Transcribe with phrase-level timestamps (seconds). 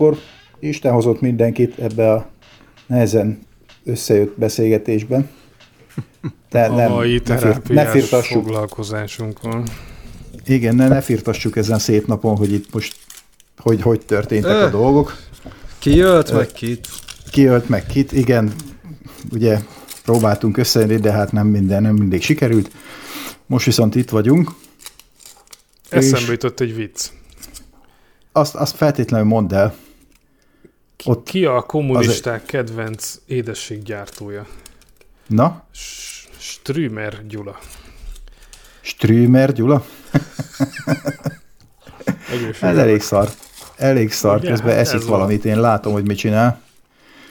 [0.00, 0.18] akkor
[0.58, 2.30] Isten hozott mindenkit ebbe a
[2.86, 3.38] nehezen
[3.84, 5.28] összejött beszélgetésben.
[6.50, 8.42] De a nem, mai ne, fir, ne firtassuk.
[8.42, 9.62] foglalkozásunkon.
[10.44, 12.96] Igen, ne, ne firtassuk ezen szép napon, hogy itt most
[13.56, 15.16] hogy, hogy történtek Ö, a dolgok.
[15.78, 16.88] Ki jött, meg kit?
[17.30, 18.52] Ki jött, meg kit, igen.
[19.32, 19.58] Ugye
[20.04, 22.70] próbáltunk összejönni, de hát nem minden, nem mindig sikerült.
[23.46, 24.50] Most viszont itt vagyunk.
[25.88, 27.10] Eszembe jutott egy vicc
[28.32, 29.74] azt, azt feltétlenül mondd el.
[31.00, 32.48] Ki, Ott ki a kommunisták az...
[32.48, 34.46] kedvenc édességgyártója?
[35.26, 35.64] Na?
[36.38, 37.58] Strümer Gyula.
[38.80, 39.84] Strümer Gyula?
[42.60, 43.28] ez elég szar.
[43.76, 44.38] Elég szar.
[44.38, 45.44] Ugye, Közben eszik valamit.
[45.44, 46.62] Én látom, hogy mit csinál.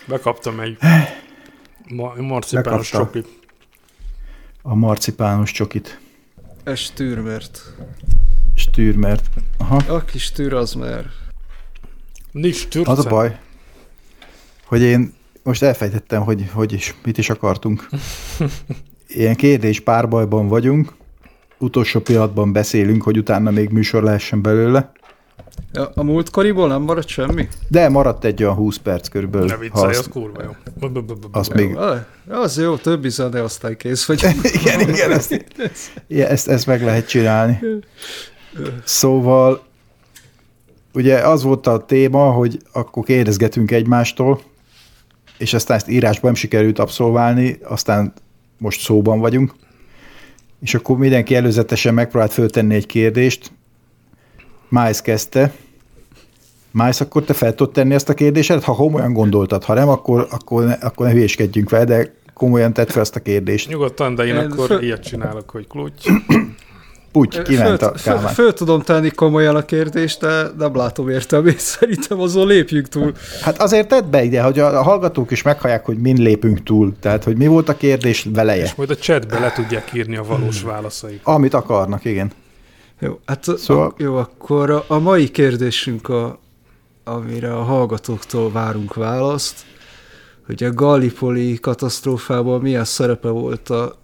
[0.05, 0.77] Bekaptam egy
[1.87, 3.27] ma marcipános csokit.
[4.61, 5.99] A marcipános csokit.
[6.63, 7.61] Ez Stürmert.
[8.55, 9.29] Stürmert.
[9.57, 9.93] Aha.
[9.93, 11.05] A kis stűr az már.
[12.31, 13.39] Nincs Az a baj,
[14.69, 15.13] hogy én
[15.43, 17.89] most elfejtettem, hogy, hogy is, mit is akartunk.
[19.07, 20.93] Ilyen kérdés párbajban vagyunk,
[21.57, 24.91] utolsó pillanatban beszélünk, hogy utána még műsor lehessen belőle.
[25.73, 27.47] Ja, a múltkoriból nem maradt semmi?
[27.67, 29.47] De maradt egy olyan 20 perc körülbelül.
[29.47, 30.51] Ne viccelj, az kurva jó.
[31.31, 31.77] Az még...
[32.27, 34.23] Az jó, több de aztán kész vagy.
[34.61, 35.45] igen, igen, ezt,
[36.07, 37.59] ezt, ezt meg lehet csinálni.
[38.83, 39.63] Szóval
[40.93, 44.41] ugye az volt a téma, hogy akkor kérdezgetünk egymástól,
[45.39, 48.13] és aztán ezt írásban nem sikerült abszolválni, aztán
[48.57, 49.53] most szóban vagyunk,
[50.61, 53.51] és akkor mindenki előzetesen megpróbált föltenni egy kérdést.
[54.69, 55.53] Miles kezdte.
[56.71, 60.27] Miles, akkor te fel tudod tenni ezt a kérdést, ha komolyan gondoltad, ha nem, akkor,
[60.31, 63.69] akkor, ne, akkor ne hülyéskedjünk vele, de komolyan tett fel ezt a kérdést.
[63.69, 64.81] Nyugodtan, de én, én akkor föl...
[64.81, 66.09] ilyet csinálok, hogy klutty.
[67.13, 68.23] Úgy kiment a Kálmán.
[68.23, 73.13] Föl, föl tudom tenni komolyan a kérdést, de nem látom értelmét, szerintem azon lépjünk túl.
[73.41, 76.93] Hát azért tedd be ide, hogy a hallgatók is meghallják, hogy min lépünk túl.
[76.99, 78.63] Tehát, hogy mi volt a kérdés veleje.
[78.63, 81.19] És majd a chatbe le tudják írni a valós válaszait.
[81.23, 82.31] Amit akarnak, igen.
[82.99, 83.87] Jó, hát szóval...
[83.87, 86.39] a, jó, akkor a, a mai kérdésünk, a,
[87.03, 89.55] amire a hallgatóktól várunk választ,
[90.45, 93.98] hogy a Gallipoli katasztrófában milyen szerepe volt a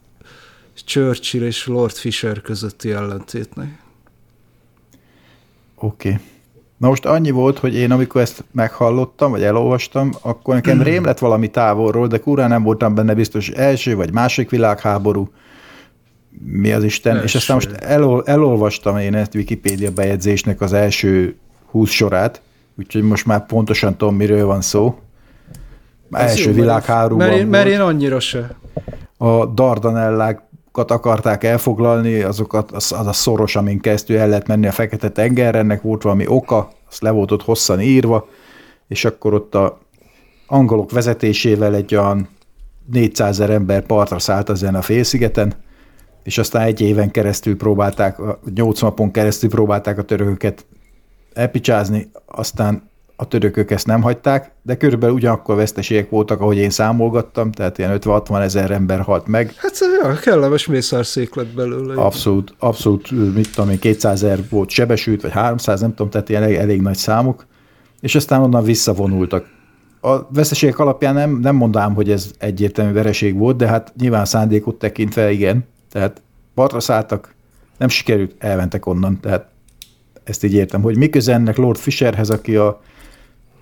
[0.83, 3.79] Churchill és Lord Fisher közötti ellentétnek.
[5.75, 6.09] Oké.
[6.09, 6.21] Okay.
[6.77, 11.19] Na most annyi volt, hogy én amikor ezt meghallottam, vagy elolvastam, akkor nekem rém lett
[11.19, 15.29] valami távolról, de kurán nem voltam benne biztos első vagy másik világháború,
[16.43, 17.25] mi az Isten, első.
[17.25, 21.35] és aztán most elol, elolvastam én ezt Wikipédia bejegyzésnek az első
[21.71, 22.41] húsz sorát,
[22.77, 24.99] úgyhogy most már pontosan tudom, miről van szó.
[26.11, 28.55] Ez első világháborúban mert, én, mert én annyira se.
[29.17, 30.41] A Dardanellák
[30.77, 35.81] akarták elfoglalni, azokat, az, az a szoros, amin keresztül el lehet menni a Fekete-tengerre, ennek
[35.81, 38.27] volt valami oka, az le volt ott hosszan írva,
[38.87, 39.79] és akkor ott a
[40.47, 42.27] angolok vezetésével egy olyan
[42.91, 45.53] 400 ezer ember partra szállt ezen a félszigeten,
[46.23, 48.17] és aztán egy éven keresztül próbálták,
[48.55, 50.65] 8 napon keresztül próbálták a törököket
[51.33, 57.51] elpicsázni, aztán a törökök ezt nem hagyták, de körülbelül ugyanakkor veszteségek voltak, ahogy én számolgattam,
[57.51, 59.53] tehát ilyen 50-60 ezer ember halt meg.
[59.57, 62.01] Hát ja, kellemes mészárszék lett belőle.
[62.01, 66.43] Abszolút, abszolút, mit tudom én, 200 ezer volt sebesült, vagy 300, nem tudom, tehát ilyen
[66.43, 67.45] elég, elég nagy számok,
[68.01, 69.53] és aztán onnan visszavonultak.
[70.01, 74.75] A veszteségek alapján nem, nem mondanám, hogy ez egyértelmű vereség volt, de hát nyilván szándékot
[74.75, 76.21] tekintve igen, tehát
[76.53, 77.35] partra szálltak,
[77.77, 79.47] nem sikerült, elmentek onnan, tehát
[80.23, 82.81] ezt így értem, hogy miközben ennek Lord Fisherhez, aki a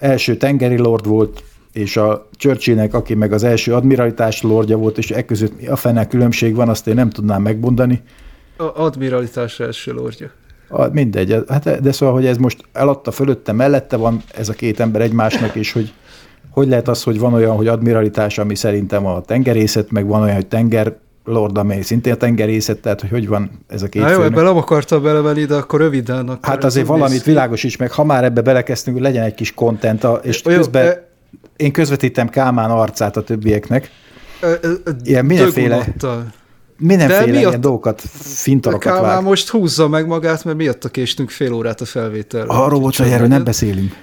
[0.03, 5.11] első tengeri lord volt, és a Churchillnek, aki meg az első admiralitás lordja volt, és
[5.11, 8.01] e között mi a fene különbség van, azt én nem tudnám megmondani.
[8.57, 10.31] A admiralitás első lordja.
[10.67, 14.79] A, mindegy, hát de szóval, hogy ez most eladta fölötte, mellette van ez a két
[14.79, 15.93] ember egymásnak, és hogy
[16.49, 20.35] hogy lehet az, hogy van olyan, hogy admiralitás, ami szerintem a tengerészet, meg van olyan,
[20.35, 24.09] hogy tenger Lord, amely szintén a tengerészet, tehát hogy hogy van ez a két Na
[24.09, 26.29] jó, ebben nem akartam belemenni, de akkor röviden.
[26.29, 30.07] Akkor hát azért valamit világosíts meg, ha már ebbe belekezdtünk, hogy legyen egy kis kontent,
[30.21, 31.09] és Olyan, közben e...
[31.55, 33.89] én közvetítem Kálmán arcát a többieknek.
[34.41, 34.57] E, e,
[35.03, 35.93] ilyen mindenféle,
[36.77, 39.23] mindenféle miatt, ilyen dolgokat, fintarokat Kálmán vág.
[39.23, 42.47] most húzza meg magát, mert miatta késtünk fél órát a felvételre.
[42.47, 43.95] Arról volt, hogy erről nem beszélünk.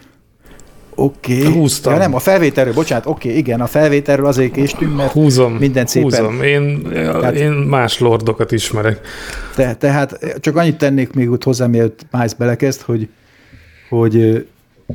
[1.01, 1.41] Oké.
[1.41, 1.53] Okay.
[1.53, 1.93] Húztam.
[1.93, 5.87] Ja, nem, a felvételről, bocsánat, oké, okay, igen, a felvételről azért késtünk, mert húzom, minden
[5.87, 6.11] szépen...
[6.11, 9.01] Húzom, én, tehát, én más lordokat ismerek.
[9.55, 13.09] Te, tehát csak annyit tennék még úgy hozzá, mielőtt Miles belekezd, hogy,
[13.89, 14.47] hogy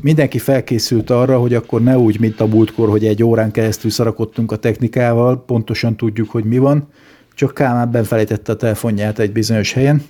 [0.02, 4.51] mindenki felkészült arra, hogy akkor ne úgy, mint a múltkor, hogy egy órán keresztül szarakodtunk
[4.51, 6.88] a technikával, pontosan tudjuk, hogy mi van,
[7.36, 10.04] csak Kálmán benfelejtette a telefonját egy bizonyos helyen,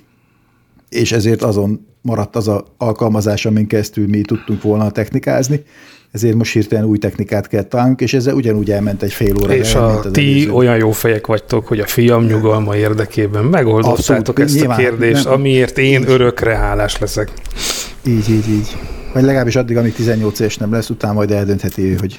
[0.88, 5.62] és ezért azon maradt az a alkalmazás, amin keresztül mi tudtunk volna technikázni,
[6.10, 9.54] ezért most hirtelen új technikát kell találnunk, és ezzel ugyanúgy elment egy fél óra.
[9.54, 10.50] És a ti előző.
[10.50, 15.32] olyan jó fejek vagytok, hogy a fiam nyugalma érdekében megoldottátok ezt nyilván, a kérdést, nem,
[15.32, 16.08] amiért én így.
[16.08, 17.30] örökre hálás leszek.
[18.06, 18.76] Így, így, így.
[19.12, 22.16] Vagy legalábbis addig, amíg 18 éves nem lesz, utána majd eldöntheti hogy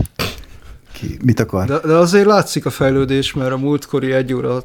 [0.93, 1.65] ki mit akar.
[1.65, 4.63] De, de azért látszik a fejlődés, mert a múltkori egy óra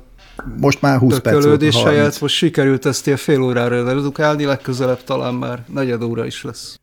[0.61, 5.65] most már 20 perc helyett most sikerült ezt a fél órára redukálni, legközelebb talán már
[5.69, 6.82] negyed óra is lesz.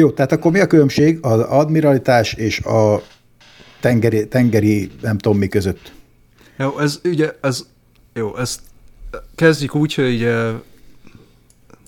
[0.00, 3.02] Jó, tehát akkor mi a különbség az admiralitás és a
[3.80, 5.92] tengeri, tengeri nem tudom mi között?
[6.58, 7.66] Jó, ez ugye, ez,
[8.14, 8.60] jó, ezt
[9.34, 10.50] kezdjük úgy, hogy ugye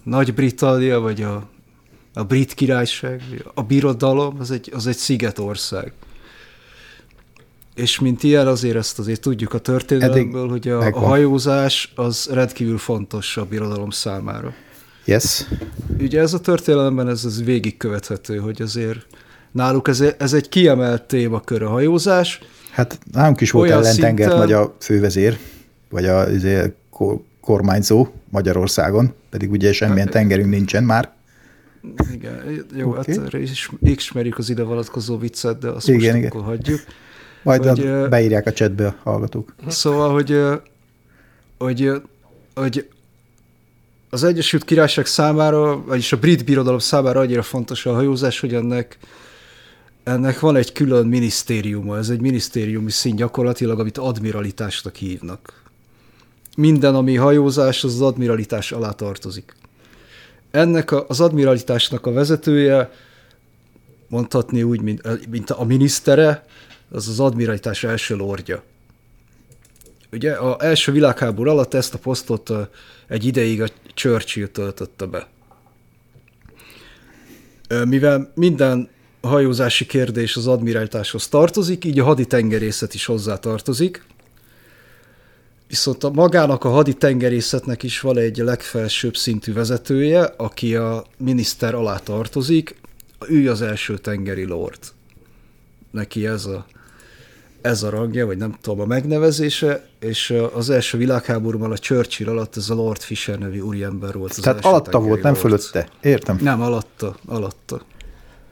[0.02, 1.48] Nagy-Britannia, vagy a,
[2.14, 3.22] a brit királyság,
[3.54, 5.92] a birodalom, az egy, az egy szigetország.
[7.74, 12.78] És mint ilyen azért ezt azért tudjuk a történelemből, hogy a, a hajózás az rendkívül
[12.78, 14.54] fontos a birodalom számára.
[15.04, 15.48] Yes.
[15.98, 19.06] Ugye ez a történelemben ez, ez végigkövethető, hogy azért
[19.50, 22.40] náluk ez, ez egy kiemelt témakör a hajózás.
[22.70, 24.38] Hát nálunk is volt ellentengert szinten...
[24.38, 25.38] nagy a fővezér,
[25.90, 26.74] vagy a azért,
[27.40, 31.12] kormányzó Magyarországon, pedig ugye semmilyen hát, tengerünk nincsen már.
[32.12, 33.18] Igen, jó, okay.
[33.18, 36.30] hát is, ismerjük az ide vonatkozó viccet, de azt igen, most igen.
[36.30, 36.80] akkor hagyjuk.
[37.42, 39.54] Majd hogy, a, beírják a chatbe a hallgatók.
[39.68, 40.40] Szóval, hogy,
[41.58, 41.90] hogy,
[42.54, 42.88] hogy
[44.14, 48.98] az Egyesült Királyság számára, vagyis a brit birodalom számára annyira fontos a hajózás, hogy ennek,
[50.02, 55.62] ennek van egy külön minisztériuma, ez egy minisztériumi szint gyakorlatilag, amit admiralitásnak hívnak.
[56.56, 59.56] Minden, ami hajózás, az az admiralitás alá tartozik.
[60.50, 62.90] Ennek a, az admiralitásnak a vezetője,
[64.08, 66.46] mondhatni úgy, mint, mint a minisztere,
[66.90, 68.62] az az admiralitás első lordja.
[70.12, 72.52] Ugye az első világháború alatt ezt a posztot
[73.12, 75.28] egy ideig a Churchill töltötte be.
[77.84, 78.88] Mivel minden
[79.20, 84.04] hajózási kérdés az admiráltáshoz tartozik, így a haditengerészet is hozzá tartozik.
[85.68, 91.96] Viszont a magának a haditengerészetnek is van egy legfelsőbb szintű vezetője, aki a miniszter alá
[91.96, 92.74] tartozik,
[93.28, 94.78] ő az első tengeri lord.
[95.90, 96.66] Neki ez a
[97.62, 102.56] ez a rangja, vagy nem tudom, a megnevezése, és az első világháborúban a Churchill alatt
[102.56, 104.30] ez a Lord Fisher nevű úriember volt.
[104.30, 105.88] Az Tehát alatta volt, nem fölötte.
[106.00, 106.38] Értem.
[106.40, 107.80] Nem, alatta, alatta.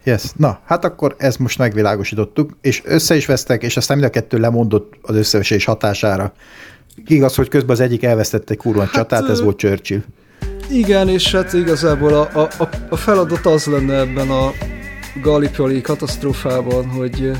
[0.05, 0.23] Yes.
[0.37, 4.38] Na, hát akkor ezt most megvilágosítottuk, és össze is vesztek, és aztán mind a kettő
[4.38, 6.33] lemondott az összevesés hatására.
[7.07, 10.00] Igaz, hogy közben az egyik elvesztette egy kurva hát, csatát, ez volt Churchill.
[10.71, 14.52] Igen, és hát igazából a, a, a feladat az lenne ebben a
[15.23, 17.31] Gallipoli katasztrófában, hogy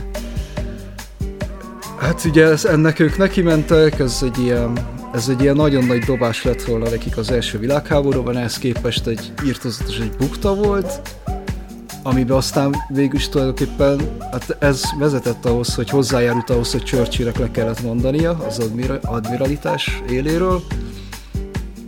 [2.00, 4.78] hát ugye ez, ennek ők neki mentek, ez egy ilyen
[5.12, 9.33] ez egy ilyen nagyon nagy dobás lett volna nekik az első világháborúban, ehhez képest egy
[9.47, 11.00] írtozatos egy bukta volt,
[12.02, 17.50] amiben aztán végül is tulajdonképpen hát ez vezetett ahhoz, hogy hozzájárult ahhoz, hogy Churchillnek le
[17.50, 20.62] kellett mondania az admira- admiralitás éléről,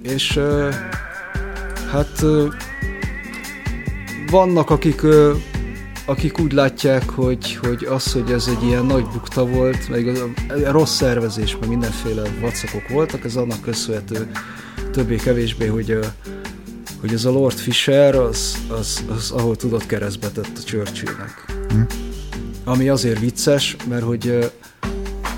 [0.03, 0.41] és
[1.91, 2.25] hát
[4.31, 5.01] vannak, akik
[6.05, 10.23] akik úgy látják, hogy, hogy az, hogy ez egy ilyen nagy bukta volt, meg az,
[10.71, 14.31] rossz szervezés, meg mindenféle vacakok voltak, ez annak köszönhető
[14.93, 15.99] többé-kevésbé, hogy,
[17.01, 21.45] hogy ez a Lord Fisher, az, az, az ahol tudott keresztbe tett a Churchillnek.
[21.69, 21.81] Hm.
[22.65, 24.51] Ami azért vicces, mert hogy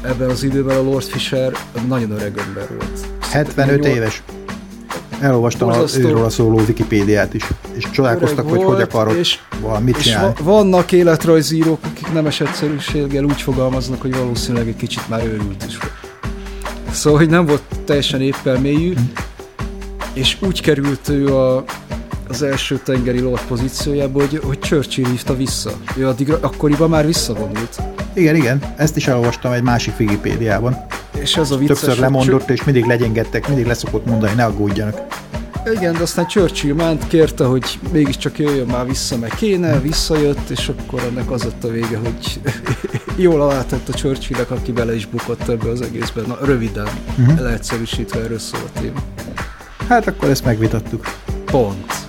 [0.03, 1.53] ebben az időben a Lord Fisher
[1.89, 3.07] nagyon öreg ember volt.
[3.21, 4.23] 75 éves.
[5.21, 7.45] Elolvastam az őről a szóló Wikipédiát is,
[7.77, 10.33] és csodálkoztak, hogy hogy akarod és, valamit csinálni.
[10.37, 15.79] És vannak életrajzírók, akik nemes egyszerűséggel úgy fogalmaznak, hogy valószínűleg egy kicsit már őrült is
[15.79, 15.93] volt.
[16.91, 19.01] Szóval, hogy nem volt teljesen éppen mélyű, hm.
[20.13, 21.65] és úgy került ő a,
[22.29, 25.71] az első tengeri lord pozíciójába, hogy, hogy Churchill hívta vissza.
[25.97, 27.83] Ő addig, akkoriban már visszavonult.
[28.15, 30.87] Igen, igen, ezt is elolvastam egy másik Wikipédiában.
[31.21, 35.24] És ez a vicces, Többször lemondott, és mindig legyengettek, mindig leszokott mondani, ne aggódjanak.
[35.73, 40.69] Igen, de aztán Churchill ment, kérte, hogy mégiscsak jöjjön már vissza, meg kéne, visszajött, és
[40.69, 42.41] akkor ennek az lett a vége, hogy
[43.25, 46.25] jól alátett a Churchillnek, aki bele is bukott ebbe az egészben.
[46.27, 47.41] Na, röviden, uh-huh.
[47.41, 49.01] leegyszerűsítve erről szól a téma.
[49.89, 51.05] Hát akkor ezt megvitattuk.
[51.45, 52.04] Pont.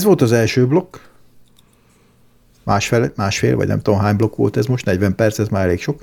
[0.00, 0.96] Ez volt az első blokk,
[2.62, 5.80] másfél, másfél, vagy nem tudom hány blokk volt ez most, 40 perc, ez már elég
[5.80, 6.00] sok.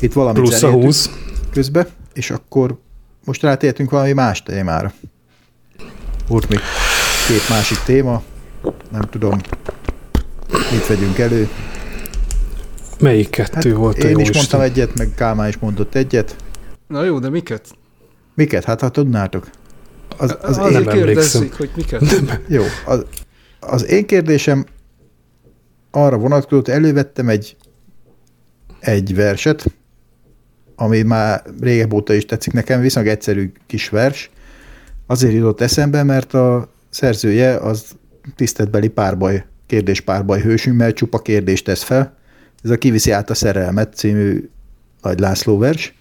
[0.00, 1.10] Itt valami Plusz a 20.
[1.50, 2.78] Közbe, és akkor
[3.24, 4.92] most rátértünk valami más témára.
[6.28, 6.60] Volt még
[7.28, 8.22] két másik téma,
[8.90, 9.40] nem tudom,
[10.70, 11.48] mit vegyünk elő.
[12.98, 14.36] Melyik kettő hát volt Én is Isten?
[14.36, 16.36] mondtam egyet, meg Kálmán is mondott egyet.
[16.86, 17.68] Na jó, de miket?
[18.34, 18.64] Miket?
[18.64, 19.50] Hát ha tudnátok.
[20.16, 22.00] Az, az én kérdezik, hogy miket.
[22.00, 22.28] Nem.
[22.48, 23.04] Jó, az,
[23.60, 24.64] az én kérdésem
[25.90, 27.56] arra vonatkozott, elővettem egy,
[28.80, 29.64] egy verset,
[30.76, 34.30] ami már régebb óta is tetszik nekem, viszonylag egyszerű kis vers.
[35.06, 37.84] Azért jutott eszembe, mert a szerzője az
[38.36, 42.16] tisztetbeli párbaj, kérdés párbaj hősünk, mert csupa kérdést tesz fel.
[42.62, 44.48] Ez a Kiviszi át a szerelmet című
[45.02, 45.94] Nagy László vers.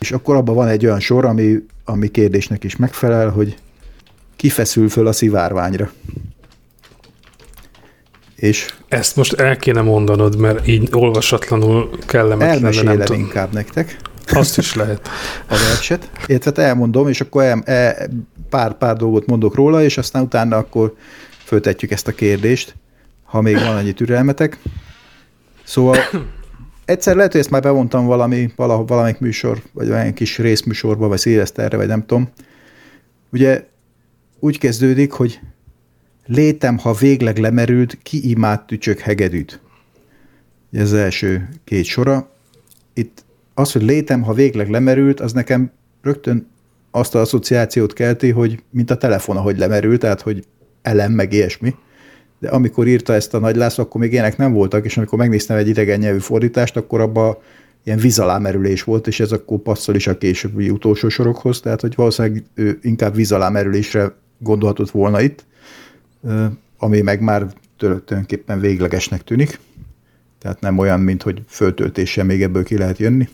[0.00, 1.56] És akkor abban van egy olyan sor, ami
[1.88, 3.56] ami kérdésnek is megfelel, hogy
[4.36, 5.90] kifeszül föl a szivárványra.
[8.34, 12.56] És Ezt most el kéne mondanod, mert így olvasatlanul kellemetlen.
[12.56, 13.20] Elmesélem nem tudom.
[13.20, 13.96] inkább nektek.
[14.26, 15.08] Azt is lehet.
[15.50, 16.10] A verset.
[16.26, 18.08] Értve elmondom, és akkor el, el,
[18.50, 20.94] pár, pár dolgot mondok róla, és aztán utána akkor
[21.44, 22.74] föltetjük ezt a kérdést,
[23.24, 24.58] ha még van annyi türelmetek.
[25.64, 25.96] Szóval
[26.88, 31.18] egyszer lehet, hogy ezt már bevontam valami, valahol, valamelyik műsor, vagy valamelyik kis részműsorba, vagy
[31.18, 32.28] széleszterre, vagy nem tudom.
[33.32, 33.64] Ugye
[34.38, 35.40] úgy kezdődik, hogy
[36.26, 39.60] létem, ha végleg lemerült, ki imád tücsök hegedűt.
[40.72, 42.30] Ez az első két sora.
[42.94, 45.70] Itt az, hogy létem, ha végleg lemerült, az nekem
[46.02, 46.46] rögtön
[46.90, 50.44] azt az asszociációt kelti, hogy mint a telefon, ahogy lemerült, tehát hogy
[50.82, 51.74] elem, meg ilyesmi.
[52.38, 55.56] De amikor írta ezt a Nagy László, akkor még ilyenek nem voltak, és amikor megnéztem
[55.56, 57.36] egy idegen nyelvű fordítást, akkor abban
[57.84, 62.44] ilyen vízalámerülés volt, és ez akkor passzol is a későbbi utolsó sorokhoz, tehát hogy valószínűleg
[62.54, 65.44] ő inkább vízalámerülésre gondolhatott volna itt,
[66.78, 69.58] ami meg már tulajdonképpen véglegesnek tűnik.
[70.38, 73.28] Tehát nem olyan, mint hogy föltöltéssel még ebből ki lehet jönni.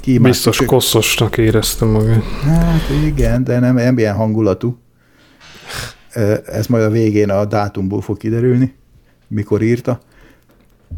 [0.00, 2.22] Ki Biztos koszosnak éreztem magát.
[2.22, 4.78] Hát igen, de nem, nem ilyen hangulatú.
[6.46, 8.74] Ez majd a végén a dátumból fog kiderülni,
[9.28, 10.00] mikor írta.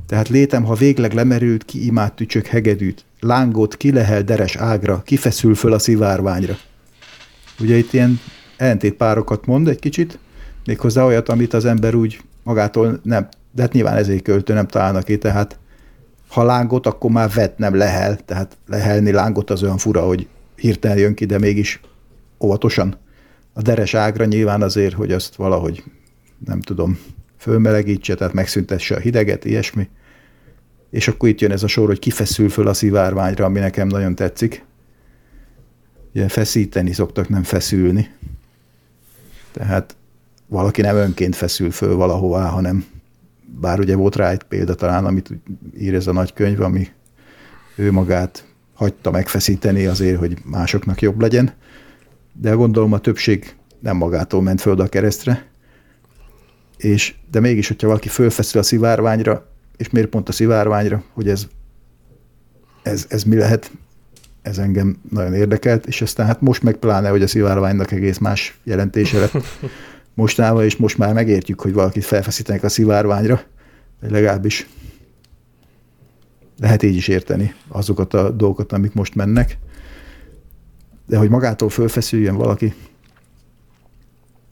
[0.07, 5.73] Tehát létem, ha végleg lemerült, ki imád tücsök hegedűt, lángot kilehel deres ágra, kifeszül föl
[5.73, 6.57] a szivárványra.
[7.61, 8.21] Ugye itt ilyen
[8.97, 10.19] párokat mond egy kicsit,
[10.67, 15.05] méghozzá olyat, amit az ember úgy magától nem, de hát nyilván ezért költő nem találnak
[15.05, 15.59] ki, tehát
[16.29, 20.99] ha lángot, akkor már vet, nem lehel, tehát lehelni lángot az olyan fura, hogy hirtelen
[20.99, 21.81] jön ki, de mégis
[22.41, 22.97] óvatosan.
[23.57, 25.85] A deres ágra nyilván azért, hogy azt valahogy,
[26.45, 26.99] nem tudom,
[27.37, 29.89] fölmelegítse, tehát megszüntesse a hideget, ilyesmi.
[30.91, 34.15] És akkor itt jön ez a sor, hogy kifeszül föl a szivárványra, ami nekem nagyon
[34.15, 34.65] tetszik.
[36.15, 38.11] Ugye feszíteni szoktak, nem feszülni.
[39.53, 39.97] Tehát
[40.47, 42.85] valaki nem önként feszül föl valahová, hanem
[43.61, 45.31] bár ugye volt rá egy példa talán, amit
[45.79, 46.89] ír ez a nagy könyv, ami
[47.77, 51.53] ő magát hagyta megfeszíteni azért, hogy másoknak jobb legyen,
[52.41, 55.47] de gondolom a többség nem magától ment föl a keresztre,
[56.77, 61.47] és, de mégis, hogyha valaki fölfeszül a szivárványra, és miért pont a szivárványra, hogy ez,
[62.83, 63.71] ez, ez mi lehet,
[64.43, 68.59] ez engem nagyon érdekelt, és aztán hát most meg pláne, hogy a szivárványnak egész más
[68.65, 69.33] jelentése lett
[70.15, 73.43] mostában, és most már megértjük, hogy valakit felfeszítenek a szivárványra,
[74.01, 74.67] vagy legalábbis
[76.59, 79.59] lehet így is érteni azokat a dolgokat, amik most mennek.
[81.07, 82.75] De hogy magától fölfeszüljön valaki,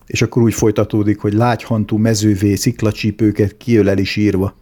[0.06, 4.56] és akkor úgy folytatódik, hogy lágyhantú mezővé sziklacsípőket kiöleli sírva,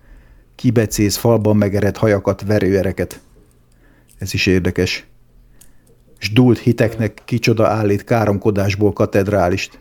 [0.54, 3.20] kibecész falban megerett hajakat, verőereket.
[4.18, 5.06] Ez is érdekes.
[6.18, 9.78] S dult hiteknek kicsoda állít káromkodásból katedrálist.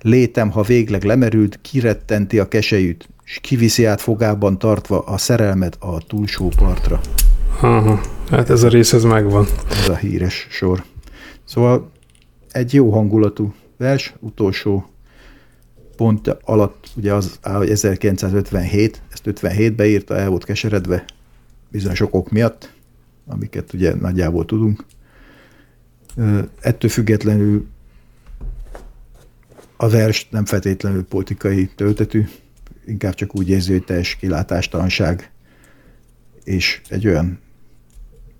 [0.00, 6.00] Létem, ha végleg lemerült, kirettenti a kesejűt, és kiviszi át fogában tartva a szerelmet a
[6.06, 7.00] túlsó partra.
[7.60, 9.46] Aha, hát ez a rész, ez megvan.
[9.70, 10.84] Ez a híres sor.
[11.44, 11.90] Szóval
[12.50, 14.90] egy jó hangulatú vers, utolsó
[15.96, 21.04] pont alatt ugye az hogy 1957, ezt 57-be írta, el volt keseredve
[21.70, 22.72] bizonyos okok miatt,
[23.26, 24.84] amiket ugye nagyjából tudunk.
[26.60, 27.66] Ettől függetlenül
[29.76, 32.24] a vers nem feltétlenül politikai töltetű,
[32.86, 35.30] inkább csak úgy érzi, hogy teljes kilátástalanság,
[36.44, 37.44] és egy olyan,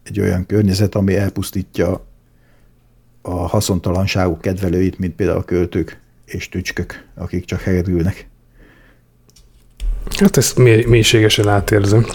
[0.06, 2.06] egy olyan környezet, ami elpusztítja
[3.22, 8.28] a haszontalanságok kedvelőit, mint például a költők és tücskök, akik csak hegedülnek.
[10.18, 12.06] Hát ezt mély, mélységesen átérzem.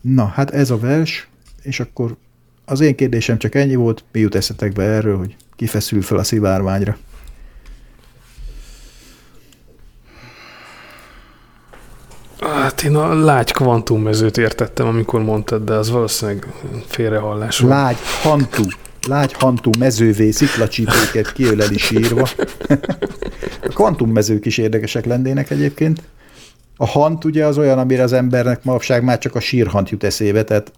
[0.00, 1.28] Na, hát ez a vers,
[1.62, 2.16] és akkor
[2.64, 6.96] az én kérdésem csak ennyi volt, mi jut eszetekbe erről, hogy kifeszül fel a szivárványra.
[12.40, 16.52] Hát én a lágy kvantummezőt értettem, amikor mondtad, de az valószínűleg
[16.86, 17.60] félrehallás.
[17.60, 18.62] Lágy hantú,
[19.08, 22.28] lágy hantú mezővé sziklacsípéket kiöleli sírva.
[23.62, 26.02] a kvantummezők is érdekesek lennének egyébként.
[26.76, 30.44] A hant ugye az olyan, amire az embernek manapság már csak a sírhant jut eszébe,
[30.44, 30.72] tehát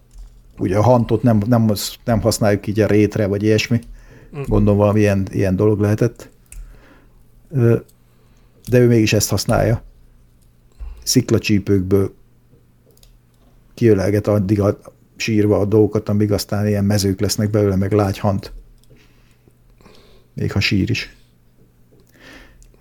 [0.58, 1.72] ugye a hantot nem, nem,
[2.04, 3.80] nem használjuk így a rétre, vagy ilyesmi.
[4.46, 6.28] Gondolom valami ilyen, ilyen dolog lehetett.
[8.68, 9.82] De ő mégis ezt használja
[11.02, 12.14] sziklacsípőkből
[13.74, 14.78] kiölelget addig a,
[15.16, 18.52] sírva a dolgokat, amíg aztán ilyen mezők lesznek belőle, meg lágyhant.
[20.34, 21.14] Még ha sír is.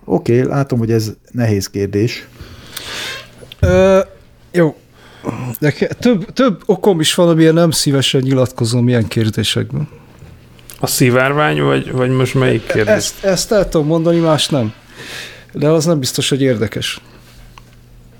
[0.04, 2.28] Oké, okay, látom, hogy ez nehéz kérdés.
[3.60, 4.00] Ö,
[4.52, 4.78] jó.
[5.60, 9.88] De több, több okom is van, amilyen nem szívesen nyilatkozom ilyen kérdésekben.
[10.80, 12.94] A szivárvány, vagy, vagy most melyik kérdés?
[12.94, 14.74] Ezt, ezt el tudom mondani, más nem.
[15.54, 17.02] De az nem biztos, hogy érdekes.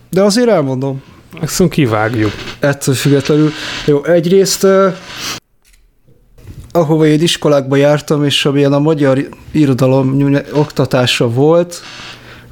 [0.10, 1.02] De azért elmondom.
[1.42, 2.32] Ezt kivágjuk.
[2.60, 3.52] Ettől függetlenül.
[3.86, 4.68] Jó, egyrészt
[6.72, 11.82] ahova én iskolákba jártam, és amilyen a magyar irodalom oktatása volt,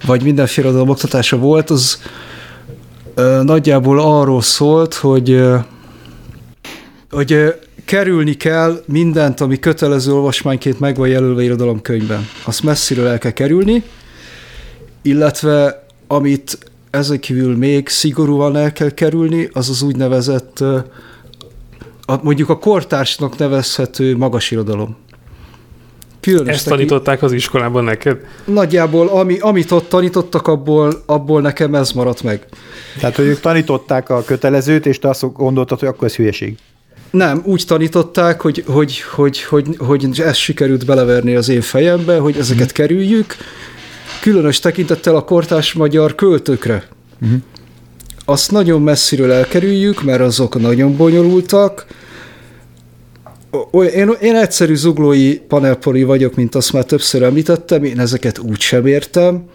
[0.05, 2.01] vagy mindenféle irodalom oktatása volt, az
[3.41, 5.41] nagyjából arról szólt, hogy
[7.09, 12.27] hogy kerülni kell mindent, ami kötelező olvasmányként meg van jelölve irodalomkönyvben.
[12.43, 13.83] Azt messziről el kell kerülni,
[15.01, 16.57] illetve amit
[16.89, 20.59] ezek kívül még szigorúan el kell kerülni, az az úgynevezett,
[22.05, 24.97] a, mondjuk a kortársnak nevezhető magas irodalom.
[26.19, 28.17] Különös Ezt tanították az iskolában neked?
[28.45, 32.45] Nagyjából, ami, amit ott tanítottak, abból, abból nekem ez maradt meg.
[32.99, 36.57] Tehát, hogy ők tanították a kötelezőt, és te azt gondoltad, hogy akkor ez hülyeség.
[37.11, 42.37] Nem, úgy tanították, hogy, hogy, hogy, hogy, hogy ezt sikerült beleverni az én fejembe, hogy
[42.37, 42.77] ezeket uh-huh.
[42.77, 43.35] kerüljük,
[44.27, 46.87] különös tekintettel a kortás magyar költőkre.
[47.21, 47.37] Uh-huh.
[48.25, 51.85] Azt nagyon messziről elkerüljük, mert azok nagyon bonyolultak,
[53.71, 58.85] én, én egyszerű zuglói panelpoli vagyok, mint azt már többször említettem, én ezeket úgy sem
[58.85, 59.49] értem.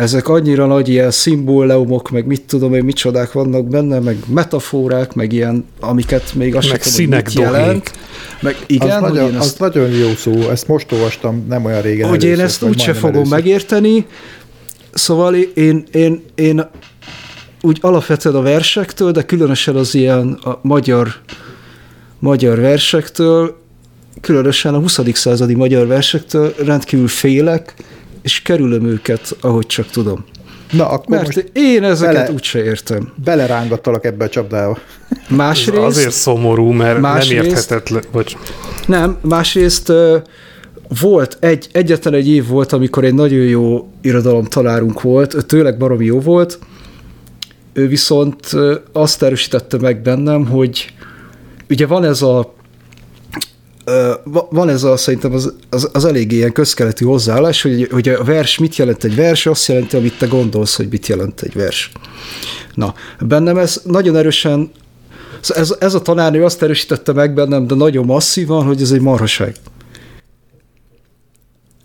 [0.00, 5.32] Ezek annyira nagy ilyen szimbóleumok, meg mit tudom én, micsodák vannak benne, meg metaforák, meg
[5.32, 7.92] ilyen, amiket még azt meg sem tudom, mit jelent.
[8.40, 12.08] Meg igen, az, nagyon, az nagyon jó szó, ezt most olvastam nem olyan régen.
[12.08, 13.36] Hogy először, én ezt úgyse fogom először.
[13.36, 14.06] megérteni,
[14.92, 16.68] szóval én, én, én
[17.60, 21.14] úgy alapvetően a versektől, de különösen az ilyen a magyar
[22.18, 23.56] magyar versektől,
[24.20, 25.00] különösen a 20.
[25.12, 27.74] századi magyar versektől rendkívül félek,
[28.22, 30.24] és kerülöm őket, ahogy csak tudom.
[30.70, 33.12] Na, akkor Mert most én ezeket bele, úgyse értem.
[33.24, 34.78] Belerángattalak ebbe a csapdába.
[35.28, 35.78] Másrészt...
[35.78, 38.02] Ez azért szomorú, mert másrészt, nem érthetetlen.
[38.12, 38.36] Bocs.
[38.86, 39.92] Nem, másrészt
[41.00, 45.78] volt egy, egyetlen egy év volt, amikor egy nagyon jó irodalom találunk volt, ő tőleg
[45.78, 46.58] baromi jó volt,
[47.72, 48.56] ő viszont
[48.92, 50.92] azt erősítette meg bennem, hogy
[51.68, 52.54] ugye van ez a
[54.50, 58.58] van ez a, szerintem az, az, az eléggé ilyen közkeletű hozzáállás, hogy, hogy a vers
[58.58, 61.92] mit jelent egy vers, azt jelenti, amit te gondolsz, hogy mit jelent egy vers.
[62.74, 64.70] Na, bennem ez nagyon erősen,
[65.48, 69.54] ez, ez a tanárnő azt erősítette meg bennem, de nagyon masszívan, hogy ez egy marhaság.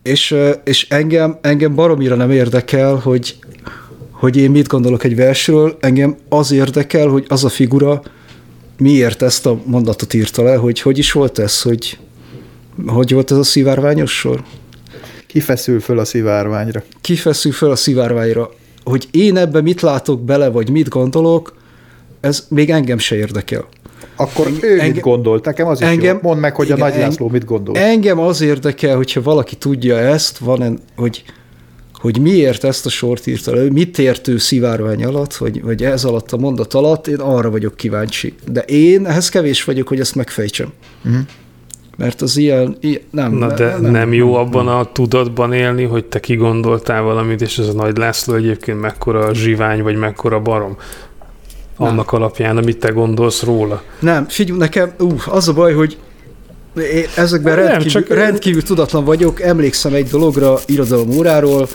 [0.03, 3.35] És, és engem, engem baromira nem érdekel, hogy,
[4.11, 8.01] hogy én mit gondolok egy versről, engem az érdekel, hogy az a figura,
[8.77, 11.97] miért ezt a mondatot írta le, hogy hogy is volt ez, hogy
[12.85, 14.43] hogy volt ez a szivárványos sor?
[15.27, 16.83] Kifeszül föl a szivárványra.
[17.01, 18.49] Kifeszül föl a szivárványra.
[18.83, 21.53] Hogy én ebbe mit látok bele, vagy mit gondolok,
[22.19, 23.67] ez még engem se érdekel.
[24.15, 25.45] Akkor ő engem, mit gondolt?
[25.45, 26.29] Nekem az is engem, jó.
[26.29, 27.77] Mondd meg, hogy igen, a Nagy László mit gondol.
[27.77, 31.23] Engem az érdekel, hogyha valaki tudja ezt, van, hogy
[32.05, 36.03] hogy miért ezt a sort írta le, mit ért ő szivárvány alatt, vagy, vagy ez
[36.03, 38.33] alatt a mondat alatt, én arra vagyok kíváncsi.
[38.51, 40.67] De én ehhez kevés vagyok, hogy ezt megfejtsem.
[41.05, 41.21] Uh-huh.
[41.97, 43.33] Mert az ilyen, ilyen nem.
[43.33, 47.67] Na de nem, nem jó abban a tudatban élni, hogy te kigondoltál valamit, és ez
[47.67, 50.77] a Nagy László egyébként mekkora zsivány, vagy mekkora barom
[51.77, 52.21] annak nem.
[52.21, 53.81] alapján, amit te gondolsz róla.
[53.99, 55.97] Nem, figyelj, nekem, ú, az a baj, hogy
[56.75, 58.07] én ezekben nem, rendkívül, csak...
[58.07, 61.67] rendkívül tudatlan vagyok, emlékszem egy dologra irodalom óráról,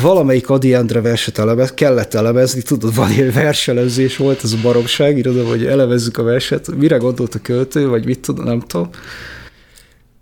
[0.00, 5.18] valamelyik Adi Endre verset elemez, kellett elemezni, tudod, van ilyen verselezés volt, ez a baromság,
[5.18, 8.88] irodalom, hogy elemezzük a verset, mire gondolt a költő, vagy mit tudom, nem tudom.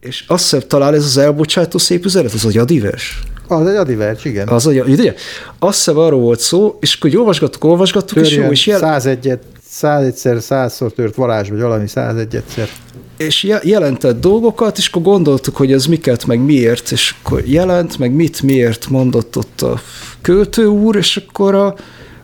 [0.01, 3.19] És azt hiszem, talán ez az elbocsátó szép üzenet, az a Adi vers.
[3.47, 4.49] Az egy Adi vers, igen.
[4.49, 5.15] Az a, ugye?
[5.59, 8.79] Azt hiszem arról volt szó, és akkor olvasgattuk, olvasgattuk, Törjön és jó, és jel...
[8.79, 9.39] 101
[9.81, 12.69] 101-szer, 100-szor tört varázs, vagy valami 101-szer
[13.21, 18.13] és jelentett dolgokat, és akkor gondoltuk, hogy ez miket, meg miért, és akkor jelent, meg
[18.13, 19.81] mit, miért mondott ott a
[20.21, 21.75] költő úr, és akkor a,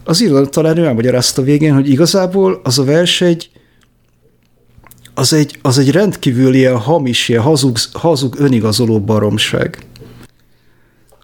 [0.05, 3.51] az irodalom talán ő elmagyarázta végén, hogy igazából az a vers egy,
[5.15, 9.79] az egy, az egy rendkívül ilyen hamis, ilyen hazug, hazug önigazoló baromság.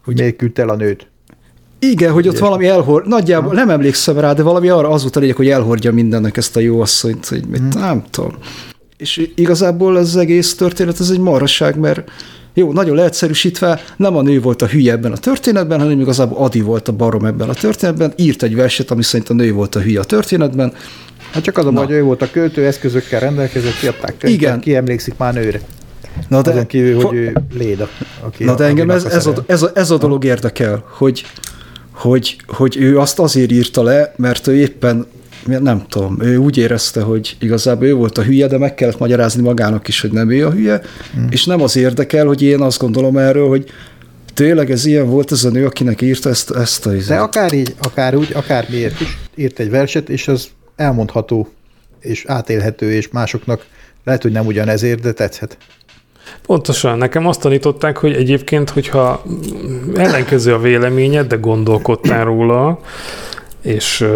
[0.04, 1.06] Hogy küldte el a nőt?
[1.78, 3.54] Igen, hogy ott valami elhord, nagyjából ha.
[3.54, 6.60] nem emlékszem rá, de valami arra az volt a lényeg, hogy elhordja mindennek ezt a
[6.60, 7.80] jó asszonyt, hogy mit, hmm.
[7.80, 8.36] nem tudom.
[9.02, 12.10] És igazából az egész történet ez egy maraság, mert
[12.54, 16.60] jó, nagyon leegyszerűsítve, nem a nő volt a hülye ebben a történetben, hanem igazából Adi
[16.60, 19.80] volt a barom ebben a történetben, írt egy verset, ami szerint a nő volt a
[19.80, 20.72] hülye a történetben.
[21.30, 24.60] Hát csak az a hogy ő volt a költő, eszközökkel rendelkezett, kiadták könyvet, Igen.
[24.60, 25.60] ki emlékszik már nőre.
[26.28, 27.88] Na de, Azon kívül, hogy ő Léda.
[28.20, 31.24] Aki Na de engem ez, ez, a, ez, a, ez a dolog érdekel, hogy,
[31.92, 35.06] hogy, hogy ő azt azért írta le, mert ő éppen
[35.46, 39.42] nem tudom, ő úgy érezte, hogy igazából ő volt a hülye, de meg kellett magyarázni
[39.42, 40.80] magának is, hogy nem ő a hülye,
[41.12, 41.26] hmm.
[41.30, 43.70] és nem az érdekel, hogy én azt gondolom erről, hogy
[44.34, 47.16] tényleg ez ilyen volt ez a nő, akinek írta ezt, ezt a izet.
[47.16, 51.48] De akár így, akár úgy, akár miért is írt egy verset, és az elmondható,
[52.00, 53.66] és átélhető, és másoknak
[54.04, 55.56] lehet, hogy nem ugyanezért, de tetszhet.
[56.46, 56.98] Pontosan.
[56.98, 59.24] Nekem azt tanították, hogy egyébként, hogyha
[59.94, 62.80] ellenkező a véleményed, de gondolkodtál róla,
[63.62, 64.06] és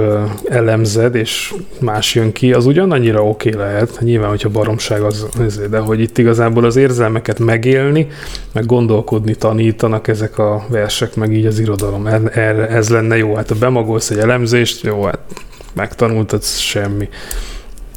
[0.48, 5.26] elemzed, és más jön ki, az ugyanannyira oké okay lehet, nyilván, hogyha baromság az,
[5.70, 8.06] de hogy itt igazából az érzelmeket megélni,
[8.52, 12.06] meg gondolkodni tanítanak ezek a versek, meg így az irodalom.
[12.06, 13.34] Erre ez lenne jó.
[13.34, 15.18] Hát ha bemagolsz egy elemzést, jó, hát
[15.72, 17.08] megtanultad semmi.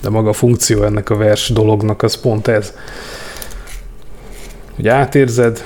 [0.01, 2.73] De maga a funkció ennek a vers dolognak az pont ez.
[4.75, 5.63] Hogy átérzed,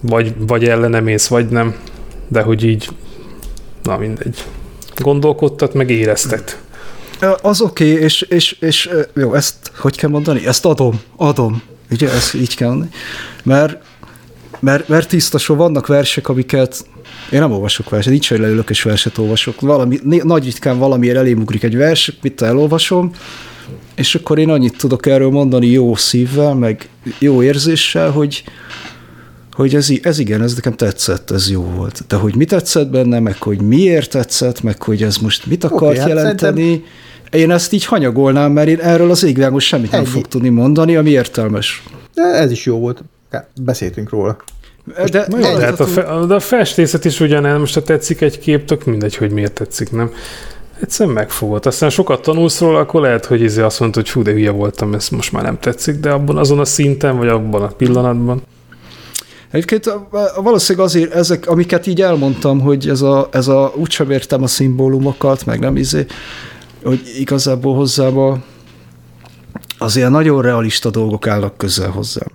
[0.00, 1.74] vagy, vagy ellene mész, vagy nem,
[2.28, 2.88] de hogy így,
[3.82, 4.44] na mindegy.
[5.02, 6.58] Gondolkodtat, meg éreztet.
[7.42, 10.46] Az oké, okay, és, és, és jó, ezt hogy kell mondani?
[10.46, 11.62] Ezt adom, adom.
[11.90, 12.90] Ugye, ezt így kell mondani.
[13.44, 13.82] Mert,
[14.60, 16.86] mert, mert tiszta so, vannak versek, amiket
[17.30, 19.60] én nem olvasok verset, nincs, hogy leülök és verset olvasok.
[19.60, 23.10] Valami, nagy ritkán valamiért elém ugrik egy vers, mit elolvasom,
[23.94, 26.88] és akkor én annyit tudok erről mondani jó szívvel, meg
[27.18, 28.44] jó érzéssel, hogy,
[29.52, 32.04] hogy ez, ez igen, ez nekem tetszett, ez jó volt.
[32.08, 35.82] De hogy mi tetszett benne, meg hogy miért tetszett, meg hogy ez most mit akart
[35.82, 37.40] okay, hát jelenteni, szerintem...
[37.40, 40.02] én ezt így hanyagolnám, mert én erről az égvilágon semmit Ennyi.
[40.02, 41.82] nem fog tudni mondani, ami értelmes.
[42.14, 43.04] De ez is jó volt.
[43.60, 44.36] Beszéltünk róla.
[44.98, 48.38] Most de, de, hát a, fe, de a festészet is ugyanez, most ha tetszik egy
[48.38, 50.10] kép, tök mindegy, hogy miért tetszik, nem?
[50.80, 51.66] Egyszerűen megfogott.
[51.66, 54.94] Aztán sokat tanulsz róla, akkor lehet, hogy izé azt mondod, hogy fú, de hülye voltam,
[54.94, 58.42] ez most már nem tetszik, de abban azon a szinten, vagy abban a pillanatban.
[59.52, 59.92] Egyébként
[60.36, 65.46] valószínűleg azért ezek, amiket így elmondtam, hogy ez a, ez a úgysem értem a szimbólumokat,
[65.46, 66.06] meg nem izé,
[66.84, 68.38] hogy igazából hozzám a,
[69.78, 72.28] az ilyen nagyon realista dolgok állnak közel hozzám.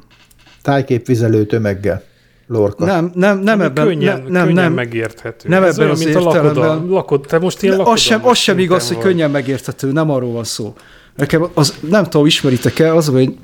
[0.61, 2.03] Tájképvizelő tömeggel.
[2.47, 2.85] Lorka.
[2.85, 3.85] Nem, nem, nem ebben.
[3.85, 5.49] Könnyen, nem, könnyen nem, megérthető.
[5.49, 6.63] Nem Ez ebben olyan, az mint értelemben.
[6.63, 10.09] A lakoda, lakod, te most ilyen az sem, az sem igaz, hogy könnyen megérthető, nem
[10.09, 10.73] arról van szó.
[11.15, 13.37] Nekem az, nem tudom, ismeritek-e, az, hogy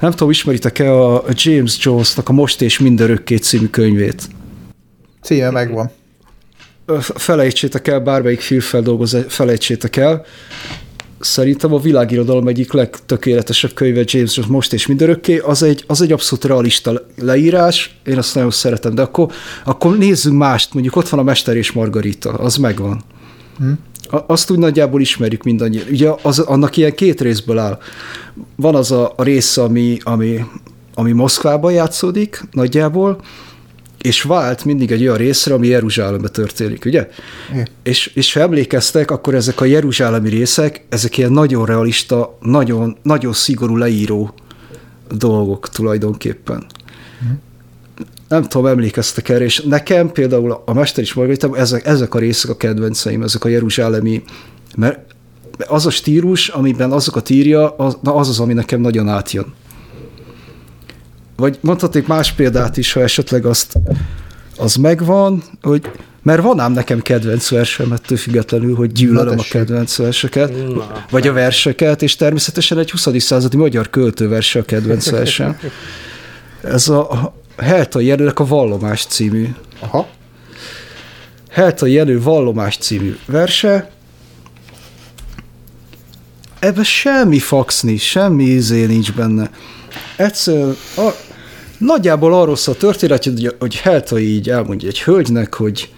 [0.00, 4.22] nem tudom, ismeritek-e a James Jones-nak a Most és Mindörökké című könyvét?
[5.22, 5.90] Címe megvan.
[7.00, 10.24] Felejtsétek el, bármelyik filmfeldolgozás, felejtsétek el
[11.20, 16.12] szerintem a világirodalom egyik legtökéletesebb könyve James Jones most és mindörökké, az egy, az egy
[16.12, 19.32] abszolút realista leírás, én azt nagyon szeretem, de akkor,
[19.64, 23.02] akkor nézzünk mást, mondjuk ott van a Mester és Margarita, az megvan.
[23.58, 23.72] Hm.
[24.26, 25.84] Azt úgy nagyjából ismerjük mindannyian.
[25.90, 27.78] Ugye az, annak ilyen két részből áll.
[28.56, 30.44] Van az a, a rész, ami, ami,
[30.94, 33.20] ami Moszkvában játszódik nagyjából,
[34.00, 37.08] és vált mindig egy olyan részre, ami Jeruzsálembe történik, ugye?
[37.82, 43.32] És, és ha emlékeztek, akkor ezek a jeruzsálemi részek, ezek ilyen nagyon realista, nagyon, nagyon
[43.32, 44.34] szigorú leíró
[45.10, 46.66] dolgok tulajdonképpen.
[48.28, 52.50] Nem tudom, emlékeztek erre, és nekem például a Mester is Margarita, ezek, ezek a részek
[52.50, 54.22] a kedvenceim, ezek a jeruzsálemi,
[54.76, 54.98] mert
[55.66, 59.54] az a stílus, amiben azokat írja, az az, az ami nekem nagyon átjön.
[61.36, 63.78] Vagy mondhatnék más példát is, ha esetleg azt
[64.56, 65.90] az megvan, hogy
[66.22, 71.26] mert van ám nekem kedvenc versem, ettől függetlenül, hogy gyűlölöm a kedvenc verseket, Na, vagy
[71.26, 73.08] a verseket, és természetesen egy 20.
[73.22, 75.58] századi magyar költőverse a kedvenc versem.
[76.62, 79.54] Ez a Helta Jenőnek a Vallomás című.
[79.80, 80.08] Aha.
[81.50, 83.90] Helta Jenő Vallomás című verse.
[86.58, 89.50] Ebben semmi faxni, semmi izé nincs benne.
[90.16, 91.10] Egyszer, a,
[91.78, 95.94] Nagyjából arról szól a történet, hogy, hogy Helta így elmondja egy hölgynek, hogy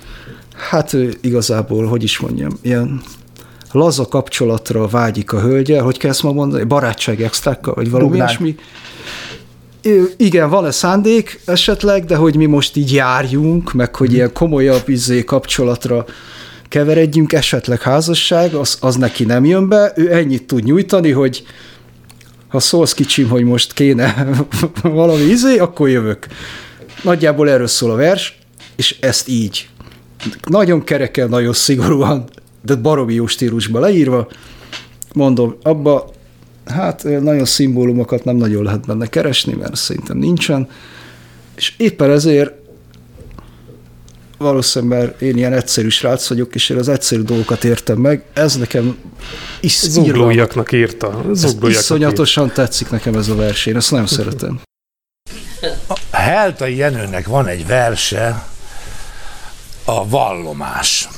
[0.71, 3.03] hát ő igazából, hogy is mondjam, ilyen
[3.73, 8.57] laza kapcsolatra vágyik a hölgye, hogy kell ezt ma mondani, barátság extrákkal, vagy valami ilyesmi.
[10.16, 15.24] Igen, van-e szándék esetleg, de hogy mi most így járjunk, meg hogy ilyen komolyabb izé
[15.24, 16.04] kapcsolatra
[16.68, 21.42] keveredjünk, esetleg házasság, az, az neki nem jön be, ő ennyit tud nyújtani, hogy
[22.48, 24.28] ha szólsz kicsim, hogy most kéne
[24.82, 26.26] valami izé, akkor jövök.
[27.02, 28.38] Nagyjából erről szól a vers,
[28.76, 29.68] és ezt így.
[30.48, 32.24] Nagyon kereken, nagyon szigorúan,
[32.62, 34.28] de baromi jó stílusban leírva.
[35.14, 36.10] Mondom, abba
[36.70, 40.68] hát nagyon szimbólumokat nem nagyon lehet benne keresni, mert szerintem nincsen.
[41.57, 42.52] És éppen ezért
[44.38, 48.24] valószínűleg én ilyen egyszerű srác vagyok, és én az egyszerű dolgokat értem meg.
[48.33, 48.96] Ez nekem
[49.61, 51.24] is Zuglóiaknak írta.
[51.33, 52.62] Zuglóiaknak iszonyatosan írta.
[52.62, 54.61] tetszik nekem ez a vers, én ezt nagyon szeretem.
[55.87, 58.46] A Heltai Jenőnek van egy verse,
[59.85, 61.09] a vallomás.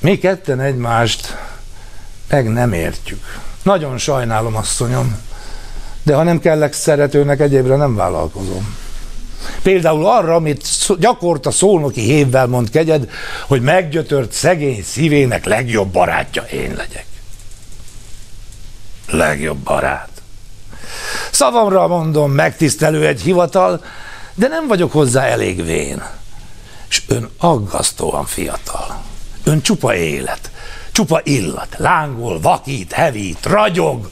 [0.00, 1.36] Mi ketten egymást
[2.28, 3.24] meg nem értjük.
[3.62, 5.18] Nagyon sajnálom, asszonyom,
[6.02, 8.76] de ha nem kellek szeretőnek, egyébre nem vállalkozom.
[9.62, 10.66] Például arra, amit
[10.98, 13.10] gyakorta szónoki hévvel mond kegyed,
[13.46, 17.06] hogy meggyötört szegény szívének legjobb barátja én legyek.
[19.06, 20.08] Legjobb barát.
[21.30, 23.84] Szavamra mondom, megtisztelő egy hivatal,
[24.34, 26.02] de nem vagyok hozzá elég vén.
[26.88, 29.02] És ön aggasztóan fiatal.
[29.48, 30.50] Ön csupa élet,
[30.92, 34.10] csupa illat, lángol, vakít, hevít, ragyog,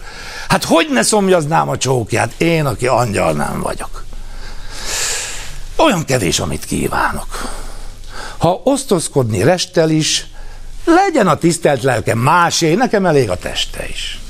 [0.49, 4.05] Hát hogy ne szomjaznám a csókját, én, aki angyal nem vagyok.
[5.77, 7.51] Olyan kevés, amit kívánok.
[8.39, 10.27] Ha osztozkodni restel is,
[10.85, 14.21] legyen a tisztelt lelke másé, nekem elég a teste is.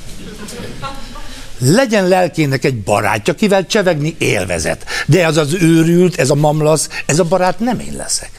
[1.58, 4.84] Legyen lelkének egy barátja, kivel csevegni élvezet.
[5.06, 8.30] De az az őrült, ez a mamlasz, ez a barát nem én leszek.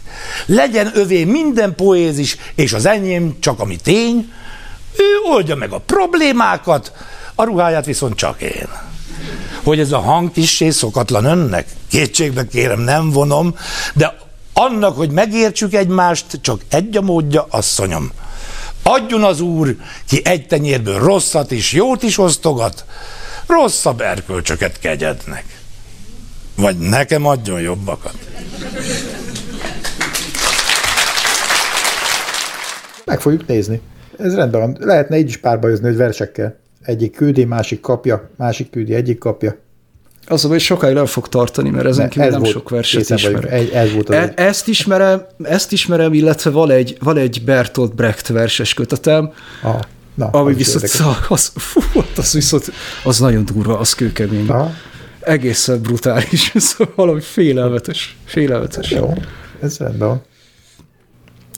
[0.46, 4.32] Legyen övé minden poézis, és az enyém csak ami tény,
[4.98, 6.92] ő oldja meg a problémákat,
[7.36, 8.68] a ruháját viszont csak én.
[9.64, 11.68] Hogy ez a hang kissé szokatlan önnek?
[11.90, 13.56] Kétségbe kérem, nem vonom,
[13.94, 14.18] de
[14.54, 18.12] annak, hogy megértsük egymást, csak egy a módja, asszonyom.
[18.84, 19.76] Adjon az Úr,
[20.08, 22.86] ki egy tenyérből rosszat is, jót is osztogat,
[23.48, 25.46] rosszabb erkölcsöket kegyednek.
[26.56, 28.16] Vagy nekem adjon jobbakat.
[33.08, 33.82] Meg fogjuk nézni.
[34.18, 34.78] Ez rendben van.
[34.80, 36.56] Lehetne így is párbajozni, hogy versekkel.
[36.82, 39.58] Egyik küldi, másik kapja, másik küldi, egyik kapja.
[40.30, 43.52] Az, hogy sokáig nem fog tartani, mert ezen kívül nem volt, sok verset ismerek.
[43.52, 47.96] Egy, ez volt az e, ezt, ismerem, ezt ismerem, illetve van egy, van egy Bertolt
[47.96, 49.80] Brecht verses kötetem, ah,
[50.14, 51.82] na, ami az viszont, az, az, fú,
[52.16, 52.72] az viszont,
[53.04, 54.50] az nagyon durva, az kőkemény.
[54.50, 54.72] Aha.
[55.20, 58.92] Egészen brutális, szóval valami félelmetes, félelmetes.
[58.92, 59.14] Jó,
[59.62, 60.22] ez rendben van.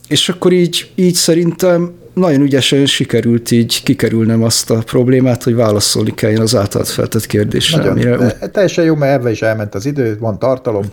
[0.09, 6.13] És akkor így, így szerintem nagyon ügyesen sikerült így kikerülnem azt a problémát, hogy válaszolni
[6.13, 7.77] kelljen az általad feltett kérdésre.
[7.77, 8.31] Nagyon, amire...
[8.51, 10.85] Teljesen jó, mert ebben is elment az idő, van tartalom,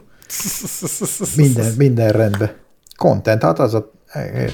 [1.37, 2.50] minden, minden rendben.
[2.96, 3.94] Content, hát az a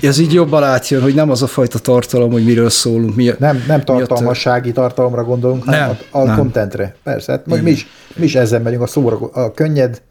[0.02, 3.16] ez így jobban átjön, hogy nem az a fajta tartalom, hogy miről szólunk.
[3.16, 4.72] Mi, nem, nem tartalmassági a...
[4.72, 6.36] tartalomra gondolunk, hanem nem, a, a nem.
[6.36, 6.94] contentre.
[7.02, 10.02] Persze, hát mi is, mi is ezzel megyünk, a, szóra, a könnyed,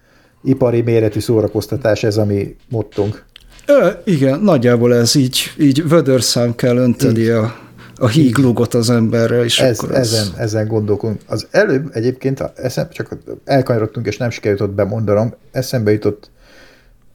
[0.43, 3.25] ipari méretű szórakoztatás, ez a mi mottunk.
[3.65, 7.55] Ö, igen, nagyjából ez így, így vödörszám kell önteni a,
[7.95, 10.13] a híglugot az emberre, és ez, akkor ez...
[10.13, 11.21] Ezen, ezen gondolkodunk.
[11.27, 16.29] Az előbb egyébként, eszem, csak elkanyarodtunk, és nem sikerült bemondanom, eszembe jutott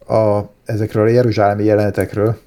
[0.06, 2.38] a, ezekről a jeruzsálemi jelenetekről,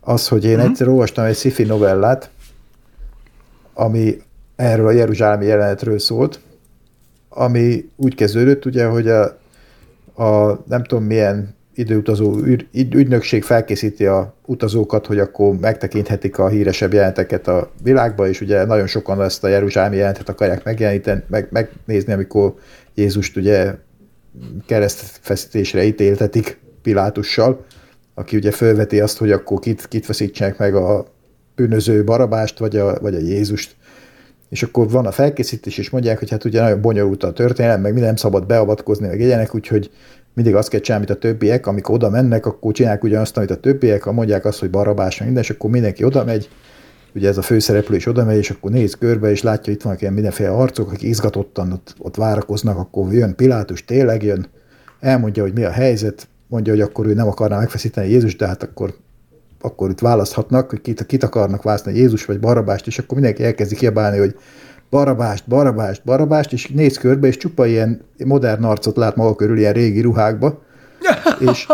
[0.00, 0.68] az, hogy én hmm.
[0.68, 2.30] egyszer olvastam egy sci novellát,
[3.74, 4.22] ami
[4.56, 6.40] erről a jeruzsálemi jelenetről szólt,
[7.28, 9.22] ami úgy kezdődött, ugye, hogy a,
[10.22, 12.36] a nem tudom milyen időutazó
[12.72, 18.86] ügynökség felkészíti a utazókat, hogy akkor megtekinthetik a híresebb jelenteket a világba, és ugye nagyon
[18.86, 22.54] sokan ezt a Jeruzsálemi jelentet akarják megjeleníteni, meg, megnézni, amikor
[22.94, 23.74] Jézust ugye
[24.66, 27.64] keresztfeszítésre ítéltetik Pilátussal,
[28.14, 31.06] aki ugye felveti azt, hogy akkor kit, kit veszítsenek meg a
[31.54, 33.76] bűnöző Barabást, vagy a, vagy a Jézust.
[34.48, 37.90] És akkor van a felkészítés, és mondják, hogy hát ugye nagyon bonyolult a történelem, meg
[37.90, 39.90] minden nem szabad beavatkozni, meg ilyenek, úgyhogy
[40.38, 43.56] mindig azt kell csinálni, amit a többiek, amikor oda mennek, akkor csinálják ugyanazt, amit a
[43.56, 46.48] többiek, ha mondják azt, hogy barabás, minden, és akkor mindenki oda megy,
[47.14, 50.00] ugye ez a főszereplő is oda megy, és akkor néz körbe, és látja, itt vannak
[50.00, 54.46] ilyen mindenféle arcok, akik izgatottan ott, ott várakoznak, akkor jön Pilátus, tényleg jön,
[55.00, 58.62] elmondja, hogy mi a helyzet, mondja, hogy akkor ő nem akarná megfeszíteni Jézus, de hát
[58.62, 58.94] akkor,
[59.60, 63.74] akkor itt választhatnak, hogy kit, kit akarnak választani, Jézus vagy Barabást, és akkor mindenki elkezdi
[63.74, 64.34] kiabálni, hogy
[64.90, 69.72] barabást, barabást, barabást, és néz körbe, és csupa ilyen modern arcot lát maga körül, ilyen
[69.72, 70.62] régi ruhákba,
[71.50, 71.66] és,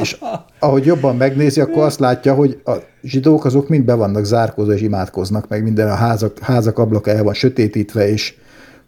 [0.00, 0.16] és
[0.58, 4.80] ahogy jobban megnézi, akkor azt látja, hogy a zsidók azok mind be vannak zárkózva, és
[4.80, 8.34] imádkoznak, meg minden a házak, házak ablaka el van sötétítve, és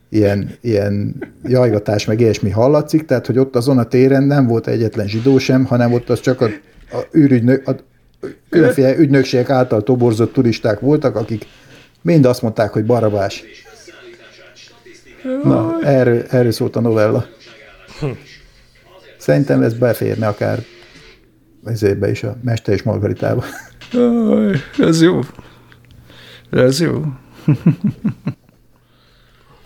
[0.09, 5.09] ilyen, ilyen jajgatás, meg ilyesmi hallatszik, tehát hogy ott azon a téren nem volt egyetlen
[5.09, 6.45] zsidó sem, hanem ott az csak a,
[6.91, 7.77] a, űrügynök, a
[8.51, 11.47] különféle ügynökségek által toborzott turisták voltak, akik
[12.03, 13.45] Mind azt mondták, hogy barabás.
[15.43, 17.27] Na, erről, erről szólt a novella.
[19.19, 20.63] Szerintem ez beférne akár
[21.65, 23.45] ezébe is a Mester és Margaritába.
[24.79, 25.21] Ez jó.
[26.51, 27.03] Ez jó.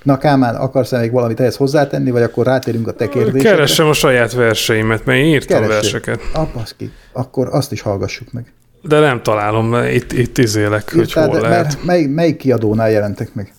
[0.02, 3.50] Na Kámán, akarsz -e még valamit ehhez hozzátenni, vagy akkor rátérünk a te kérdésedre?
[3.50, 5.92] Keresem a saját verseimet, mert én írtam Keressék.
[5.92, 6.20] verseket.
[6.32, 8.52] Apaszki, akkor azt is hallgassuk meg.
[8.86, 11.64] De nem találom, mert itt, itt izélek, hogy hol de, lehet.
[11.64, 13.54] Mert mely, melyik kiadónál jelentek meg?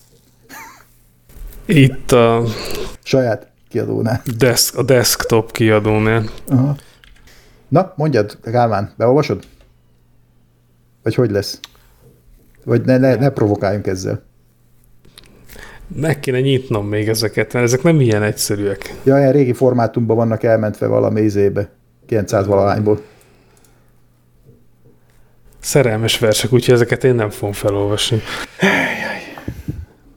[1.66, 2.44] Itt a...
[3.02, 4.22] Saját kiadónál.
[4.36, 6.24] Desk, a desktop kiadónál.
[6.48, 6.76] Aha.
[7.68, 9.44] Na, mondjad, Gálmán, beolvasod?
[11.02, 11.60] Vagy hogy lesz?
[12.64, 14.22] Vagy ne, ne, ne provokáljunk ezzel.
[15.94, 18.94] Meg kéne nyitnom még ezeket, mert ezek nem ilyen egyszerűek.
[19.04, 21.68] Ja, ilyen régi formátumban vannak elmentve valami izébe,
[22.06, 23.00] 900 valahányból
[25.68, 28.22] szerelmes versek, úgyhogy ezeket én nem fogom felolvasni.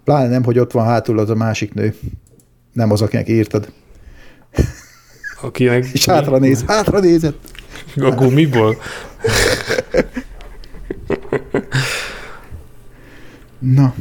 [0.04, 1.96] Pláne nem, hogy ott van hátul az a másik nő.
[2.74, 3.72] Nem az, akinek írtad.
[5.42, 5.86] Akinek...
[5.94, 7.38] És hátra néz, hátra nézett.
[7.96, 8.78] A gumiból?
[13.60, 13.94] Na.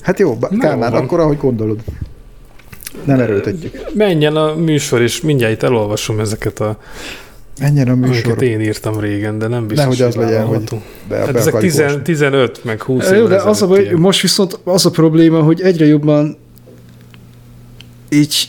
[0.00, 1.80] Hát jó, Kálmán, akkor ahogy gondolod.
[3.04, 3.94] Nem erőltetjük.
[3.94, 6.78] Menjen a műsor, és mindjárt elolvasom ezeket a
[7.60, 8.24] Menjen a műsor.
[8.24, 10.62] Amiket én írtam régen, de nem biztos, Nehogy az legyen, hogy
[11.08, 14.58] be, hát be ezek 10, 15, meg 20 Jó, de az a baj, most viszont
[14.64, 16.36] az a probléma, hogy egyre jobban
[18.08, 18.48] így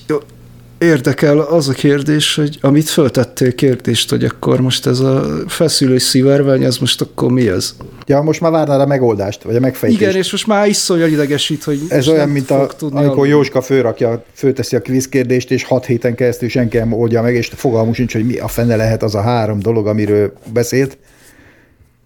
[0.78, 6.64] érdekel az a kérdés, hogy amit föltettél kérdést, hogy akkor most ez a feszülő szivárvány,
[6.64, 7.76] ez most akkor mi az?
[8.06, 10.01] Ja, most már várnál a megoldást, vagy a megfejtést.
[10.01, 14.24] Igen, és most már is olyan idegesít, hogy Ez olyan, mint a, amikor Jóska főrakja,
[14.34, 18.26] főteszi a kérdést, és hat héten keresztül senki nem oldja meg, és fogalmunk sincs, hogy
[18.26, 20.97] mi a fene lehet az a három dolog, amiről beszélt.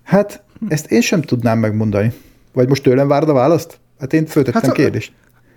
[0.03, 2.13] Hát, ezt én sem tudnám megmondani.
[2.53, 3.79] Vagy most tőlem várd a választ?
[3.99, 5.11] Hát én föltettem hát, kérdést.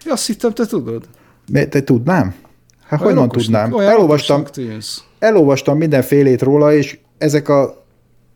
[0.05, 1.05] Azt hittem, te tudod.
[1.69, 2.35] Te tudnám?
[2.87, 3.75] Hát honnan tudnám?
[3.79, 4.45] Elolvastam,
[5.19, 7.80] elolvastam mindenfélét róla, és ezek a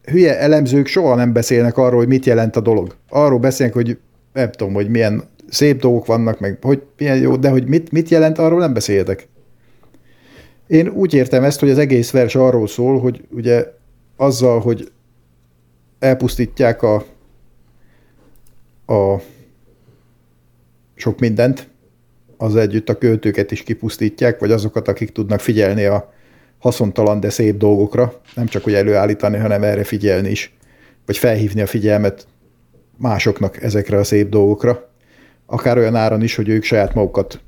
[0.04, 2.96] hülye elemzők soha nem beszélnek arról, hogy mit jelent a dolog.
[3.08, 3.98] Arról beszélnek, hogy
[4.32, 8.08] nem tudom, hogy milyen szép dolgok vannak, meg hogy milyen jó, de hogy mit, mit
[8.08, 9.28] jelent, arról nem beszéltek.
[10.66, 13.72] Én úgy értem ezt, hogy az egész vers arról szól, hogy ugye
[14.16, 14.92] azzal, hogy
[15.98, 16.94] elpusztítják a,
[18.86, 19.20] a
[20.94, 21.68] sok mindent,
[22.36, 26.12] az együtt a költőket is kipusztítják, vagy azokat, akik tudnak figyelni a
[26.64, 30.54] haszontalan, de szép dolgokra, nem csak hogy előállítani, hanem erre figyelni is,
[31.06, 32.26] vagy felhívni a figyelmet
[32.96, 34.90] másoknak ezekre a szép dolgokra,
[35.46, 37.40] akár olyan áron is, hogy ők saját magukat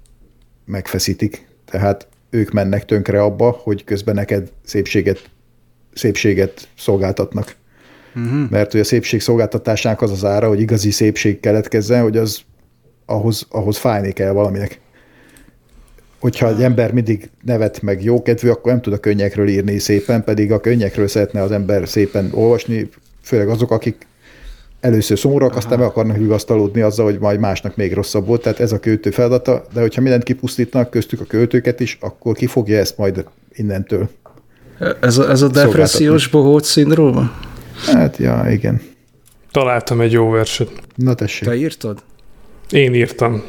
[0.65, 5.31] megfeszítik, tehát ők mennek tönkre abba, hogy közben neked szépséget,
[5.95, 7.57] szépséget szolgáltatnak.
[8.15, 8.51] Uh-huh.
[8.51, 12.41] Mert hogy a szépség szolgáltatásának az az ára, hogy igazi szépség keletkezzen, hogy az
[13.07, 14.81] ahhoz, ahhoz fájni kell valaminek.
[16.21, 20.53] Hogyha egy ember mindig nevet meg jókedvű, akkor nem tud a könnyekről írni szépen, pedig
[20.53, 22.89] a könnyekről szeretne az ember szépen olvasni,
[23.23, 24.07] főleg azok, akik
[24.81, 25.59] először szomorúak, Aha.
[25.59, 28.43] aztán meg akarnak vigasztalódni azzal, hogy majd másnak még rosszabb volt.
[28.43, 32.47] Tehát ez a költő feladata, de hogyha mindent kipusztítnak, köztük a költőket is, akkor ki
[32.47, 34.09] fogja ezt majd innentől.
[35.01, 37.33] Ez a, ez a depressziós bohóc szindróma?
[37.87, 38.83] Hát, ja, igen.
[39.51, 40.71] Találtam egy jó verset.
[40.95, 41.49] Na tessék.
[41.49, 42.03] Te írtad?
[42.71, 43.43] Én írtam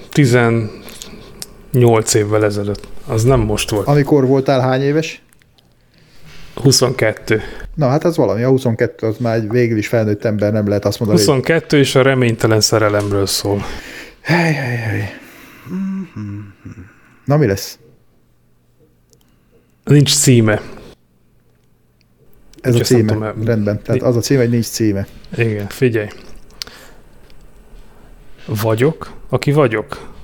[1.71, 2.87] 18 évvel ezelőtt.
[3.07, 3.87] Az nem most volt.
[3.87, 5.21] Amikor voltál hány éves?
[6.55, 7.41] 22.
[7.75, 10.85] Na hát az valami, a 22 az már egy végül is felnőtt ember, nem lehet
[10.85, 11.19] azt mondani.
[11.19, 11.79] 22 hogy...
[11.79, 13.65] és a reménytelen szerelemről szól.
[14.21, 15.19] Hely, hely, hely.
[17.25, 17.79] Na mi lesz?
[19.83, 20.61] Nincs címe.
[22.61, 23.81] Ez Úgy a címe, tudom, rendben.
[23.81, 25.07] Tehát az a címe, hogy nincs címe.
[25.37, 26.07] Igen, figyelj.
[28.45, 30.15] Vagyok, aki vagyok.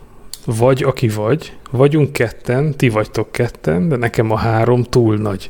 [0.45, 1.53] Vagy, aki vagy.
[1.71, 5.49] Vagyunk ketten, ti vagytok ketten, de nekem a három túl nagy.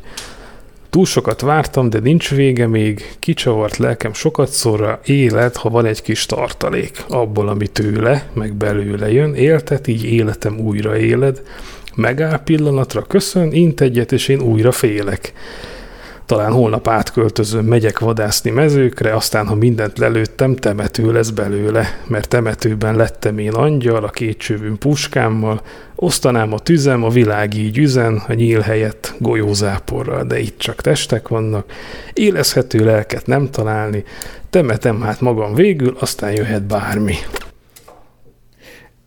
[0.90, 6.02] Túl sokat vártam, de nincs vége még, kicsavart lelkem sokat szorra, élet, ha van egy
[6.02, 7.04] kis tartalék.
[7.08, 11.42] Abból, ami tőle, meg belőle jön, éltet, így életem újra éled.
[11.96, 15.34] Megáll pillanatra, köszön, int egyet, és én újra félek
[16.26, 22.96] talán holnap átköltözöm, megyek vadászni mezőkre, aztán ha mindent lelőttem, temető lesz belőle, mert temetőben
[22.96, 25.62] lettem én angyal, a kétcsövűn puskámmal,
[25.96, 31.28] osztanám a tüzem, a világ így üzen, a nyíl helyett golyózáporral, de itt csak testek
[31.28, 31.66] vannak,
[32.14, 34.04] élezhető lelket nem találni,
[34.50, 37.16] temetem hát magam végül, aztán jöhet bármi.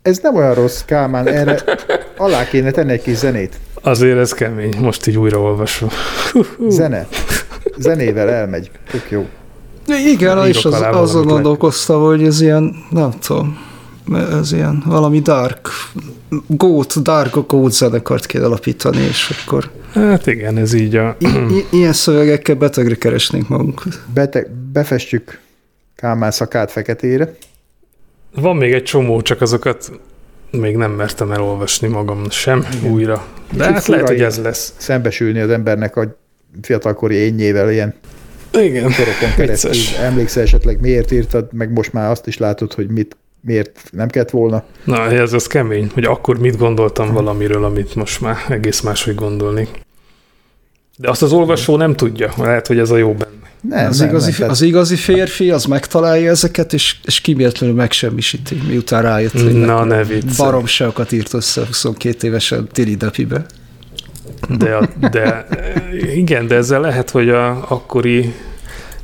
[0.02, 1.62] Ez nem olyan rossz, Kálmán, erre
[2.16, 3.58] alá kéne tenni egy kis zenét.
[3.86, 5.88] Azért ez kemény, most így újraolvasom.
[6.68, 7.06] Zene.
[7.78, 8.70] Zenével elmegy.
[8.90, 9.26] Tök jó.
[10.12, 13.58] Igen, és az, azon gondolkoztam, hogy ez ilyen, nem tudom,
[14.40, 15.68] ez ilyen valami dark,
[16.46, 19.70] gót, dark gót zenekart kell alapítani, és akkor...
[19.92, 21.16] Hát igen, ez így a...
[21.18, 24.00] I- i- ilyen szövegekkel betegre keresnénk magunkat.
[24.14, 25.40] Beteg, befestjük
[25.96, 27.34] Kálmán szakát feketére.
[28.34, 29.92] Van még egy csomó, csak azokat
[30.50, 32.92] még nem mertem elolvasni magam sem Igen.
[32.92, 33.26] újra.
[33.52, 34.74] De hát fura, lehet, hogy ez lesz.
[34.76, 36.16] Szembesülni az embernek a
[36.62, 37.94] fiatalkori énnyével ilyen
[38.62, 38.92] igen,
[39.36, 39.72] keresztül.
[40.00, 44.30] Emlékszel esetleg miért írtad, meg most már azt is látod, hogy mit, miért nem kellett
[44.30, 44.64] volna.
[44.84, 49.68] Na, ez az kemény, hogy akkor mit gondoltam valamiről, amit most már egész máshogy gondolni.
[50.96, 53.45] De azt az olvasó nem tudja, lehet, hogy ez a jó benne.
[53.68, 58.62] Nem, az, nem, igazi, nem, az igazi férfi, az megtalálja ezeket, és, és kiméletlenül megsemmisíti,
[58.68, 60.02] miután rájött, hogy Na, ne
[60.36, 63.46] baromságokat írt össze 22 évesen Tiri Depibe.
[64.58, 65.46] De, de
[66.14, 68.34] igen, de ezzel lehet, hogy a akkori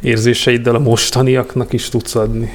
[0.00, 2.52] érzéseiddel a mostaniaknak is tudsz adni.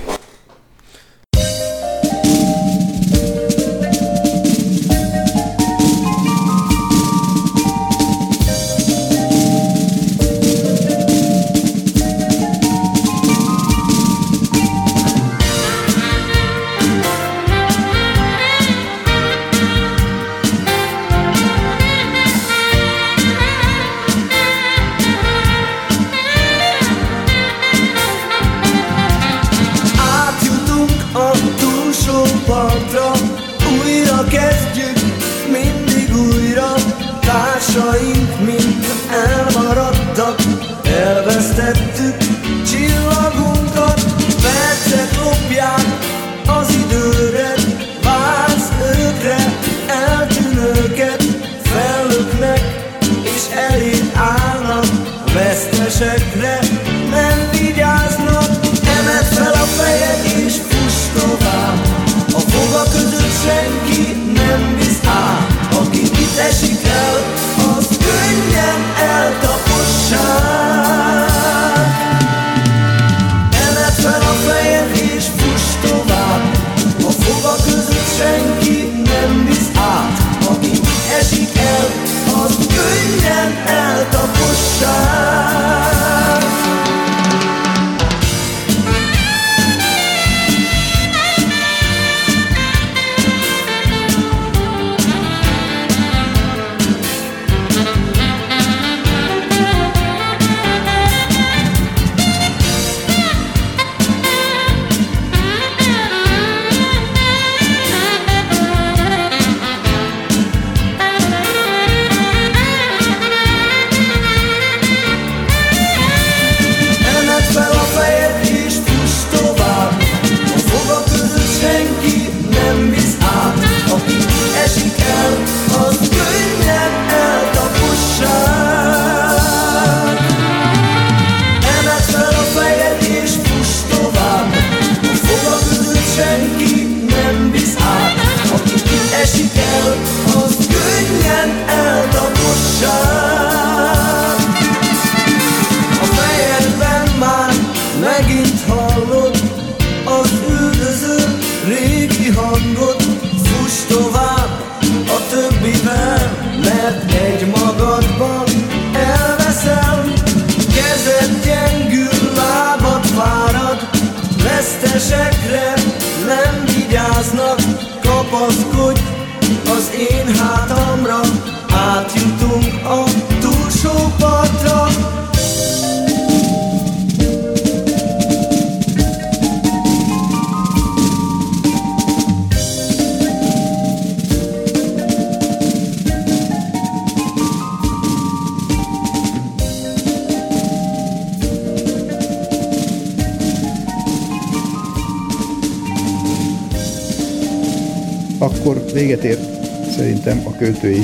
[200.58, 201.04] Költői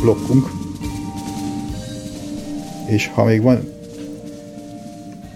[0.00, 0.46] blokkunk.
[2.86, 3.66] És ha még van Mi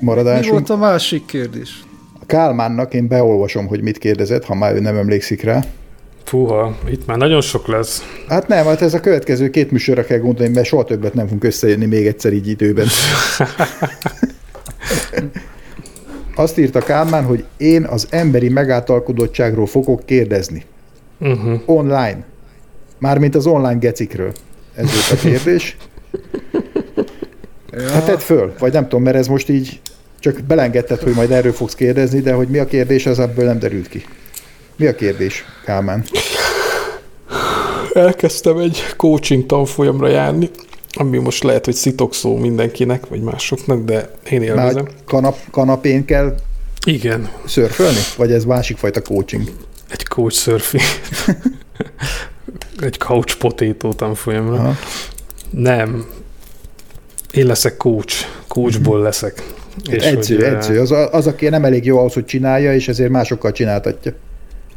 [0.01, 1.85] maradásunk, volt a másik kérdés?
[2.25, 5.65] a Kálmánnak én beolvasom, hogy mit kérdezett, ha már ő nem emlékszik rá.
[6.25, 8.03] Fúha, itt már nagyon sok lesz.
[8.29, 11.45] Hát nem, hát ez a következő két műsorra kell gondolni, mert soha többet nem fogunk
[11.45, 12.87] összejönni még egyszer így időben.
[16.37, 20.65] Azt írta Kálmán, hogy én az emberi megáltalkodottságról fogok kérdezni.
[21.21, 21.61] Uh-huh.
[21.67, 22.25] Online.
[22.99, 24.32] Mármint az online gecikről.
[24.74, 25.76] Ez volt a kérdés.
[27.70, 29.80] Ja, Hát tedd föl, vagy nem tudom, mert ez most így
[30.20, 33.59] csak belengedted, hogy majd erről fogsz kérdezni, de hogy mi a kérdés, az ebből nem
[33.59, 34.05] derült ki.
[34.76, 36.05] Mi a kérdés, Kálmán?
[37.92, 40.51] Elkezdtem egy coaching tanfolyamra járni,
[40.92, 44.84] ami most lehet, hogy szitokszó mindenkinek, vagy másoknak, de én Már élvezem.
[44.84, 46.34] hogy kanap, kanapén kell
[46.86, 47.99] Igen, szörfölni?
[48.16, 49.51] Vagy ez másik fajta coaching?
[49.90, 50.82] egy coach surfing.
[52.81, 54.55] egy couch potato tanfolyamra.
[54.55, 54.75] Aha.
[55.51, 56.05] Nem.
[57.33, 58.27] Én leszek coach.
[58.49, 59.43] Coachból leszek.
[59.91, 60.81] És edző, hogy, edző.
[60.81, 64.12] Az, az, aki nem elég jó ahhoz, hogy csinálja, és ezért másokkal csináltatja.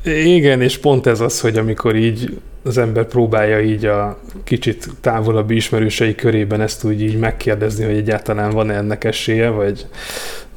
[0.04, 5.56] Igen, és pont ez az, hogy amikor így az ember próbálja így a kicsit távolabbi
[5.56, 9.86] ismerősei körében ezt úgy így megkérdezni, hogy egyáltalán van-e ennek esélye, vagy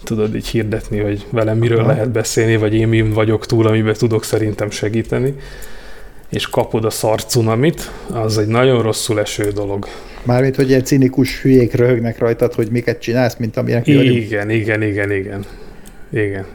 [0.04, 1.88] tudod így hirdetni, hogy velem miről Aha.
[1.88, 5.34] lehet beszélni, vagy én mi vagyok túl, amiben tudok szerintem segíteni,
[6.30, 9.86] és kapod a szar cunamit, az egy nagyon rosszul eső dolog.
[10.22, 14.16] Mármint, hogy ilyen cinikus hülyék röhögnek rajtad, hogy miket csinálsz, mint amilyen vagyunk.
[14.16, 15.44] Igen, igen, igen, igen.
[16.10, 16.46] Igen.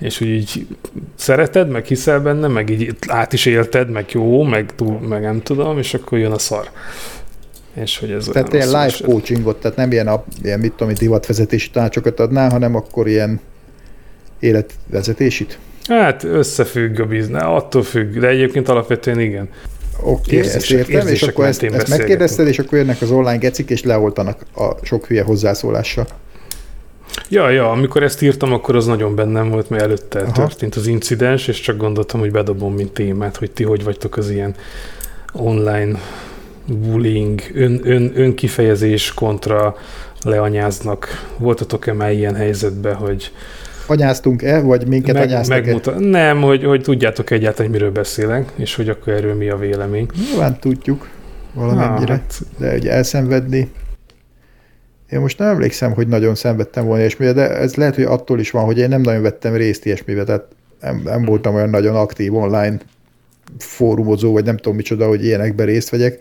[0.00, 0.66] És hogy így
[1.14, 5.42] szereted, meg hiszel benne, meg így át is élted, meg jó, meg, túl, meg nem
[5.42, 6.70] tudom, és akkor jön a szar.
[7.74, 9.06] És hogy ez Tehát ilyen life esett.
[9.06, 13.40] coachingot, tehát nem ilyen, a, ilyen mit tudom, divatvezetési tanácsokat adnál, hanem akkor ilyen
[14.40, 15.58] életvezetésit.
[15.88, 19.48] Hát összefügg a biznisz, attól függ, de egyébként alapvetően igen.
[20.02, 23.70] Oké, okay, ezt értem, és akkor ezt, ezt megkérdezted, és akkor jönnek az online gecik,
[23.70, 26.06] és leoltanak a sok hülye hozzászólással.
[27.28, 30.20] Ja, ja, amikor ezt írtam, akkor az nagyon bennem volt, mert előtte.
[30.20, 30.32] Aha.
[30.32, 34.30] történt az incidens, és csak gondoltam, hogy bedobom, mint témát, hogy ti hogy vagytok az
[34.30, 34.54] ilyen
[35.32, 35.98] online
[36.66, 39.76] bullying, ön, ön, önkifejezés kontra
[40.22, 41.28] leanyáznak.
[41.38, 43.32] Voltatok-e már ilyen helyzetben, hogy
[43.86, 48.74] anyáztunk-e, vagy minket meg, anyáztak megmuta- Nem, hogy, hogy tudjátok egyáltalán, hogy miről beszélek, és
[48.74, 50.06] hogy akkor erről mi a vélemény.
[50.30, 51.08] Nyilván tudjuk
[51.52, 52.40] valamennyire, hát...
[52.58, 53.70] de hogy elszenvedni.
[55.10, 58.50] Én most nem emlékszem, hogy nagyon szenvedtem volna ilyesmire, de ez lehet, hogy attól is
[58.50, 60.44] van, hogy én nem nagyon vettem részt ilyesmibe, tehát
[60.80, 62.78] nem, nem voltam olyan nagyon aktív online
[63.58, 66.20] fórumozó, vagy nem tudom micsoda, hogy ilyenekben részt vegyek.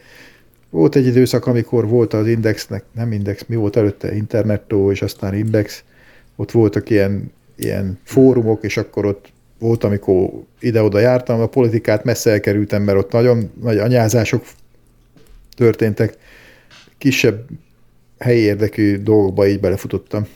[0.69, 5.33] Volt egy időszak, amikor volt az Indexnek, nem Index, mi volt előtte, Internettó, és aztán
[5.33, 5.83] Index,
[6.35, 7.31] ott voltak ilyen
[7.63, 13.11] ilyen fórumok, és akkor ott volt, amikor ide-oda jártam, a politikát messze elkerültem, mert ott
[13.11, 14.45] nagyon nagy anyázások
[15.55, 16.17] történtek.
[16.97, 17.45] Kisebb
[18.17, 20.27] helyi érdekű dolgokba így belefutottam.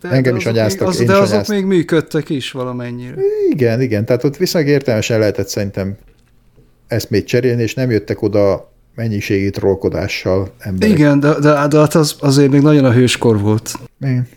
[0.00, 1.56] De, Engem de is anyáztak, még, az, én De is azok anyáztak.
[1.56, 3.14] még működtek is valamennyire.
[3.50, 5.96] Igen, igen, tehát ott viszonylag értelmesen lehetett szerintem
[6.86, 10.98] eszmét cserélni, és nem jöttek oda mennyiségi trollkodással emberek.
[10.98, 13.72] Igen, de, de, de hát az, azért még nagyon a hőskor volt.
[14.00, 14.28] Igen.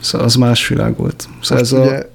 [0.00, 1.28] Szóval az más világ volt.
[1.42, 2.06] Szóval ez ugye, a...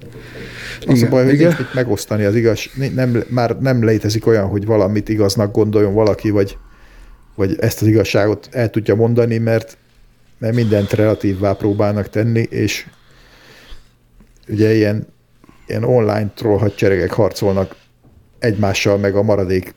[0.87, 1.67] Az igen, a baj, hogy igen.
[1.73, 2.59] Megosztani az igaz,
[2.93, 6.57] nem, már nem létezik olyan, hogy valamit igaznak gondoljon valaki, vagy,
[7.35, 9.77] vagy ezt az igazságot el tudja mondani, mert,
[10.37, 12.85] mert mindent relatívvá próbálnak tenni, és
[14.47, 15.07] ugye ilyen,
[15.67, 17.75] ilyen online troll hadseregek harcolnak
[18.39, 19.73] egymással, meg a maradék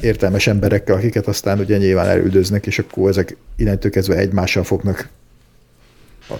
[0.00, 5.08] értelmes emberekkel, akiket aztán ugye nyilván elüldöznek, és akkor ezek innentől kezdve egymással fognak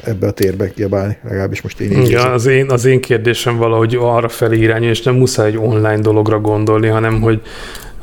[0.04, 3.96] ebbe a térbe kiabálni, legalábbis most én így ja, az én, az én kérdésem valahogy
[4.00, 7.40] arra felé irányul, és nem muszáj egy online dologra gondolni, hanem hogy,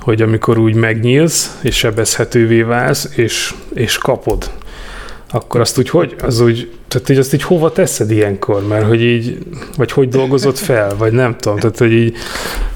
[0.01, 4.51] hogy amikor úgy megnyílsz, és sebezhetővé válsz, és, és kapod,
[5.31, 9.01] akkor azt úgy hogy, az úgy, tehát hogy azt így hova teszed ilyenkor, mert hogy
[9.01, 9.37] így,
[9.77, 12.15] vagy hogy dolgozott fel, vagy nem tudom, tehát hogy így,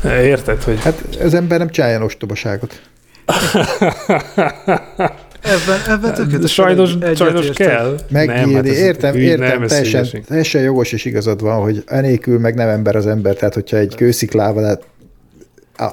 [0.04, 0.80] érted, hogy...
[0.80, 2.82] Hát ez ember nem csinálja ostobaságot.
[5.42, 7.98] Ebben, ebben tökéletesen sajnos, sajnos kell.
[8.10, 12.68] Megírni, hát értem, értem, nem teljesen, teljesen jogos és igazad van, hogy enélkül meg nem
[12.68, 14.80] ember az ember, tehát hogyha egy kősziklával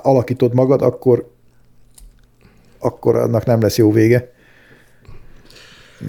[0.02, 1.34] alakítod magad, akkor
[2.78, 4.34] akkor annak nem lesz jó vége.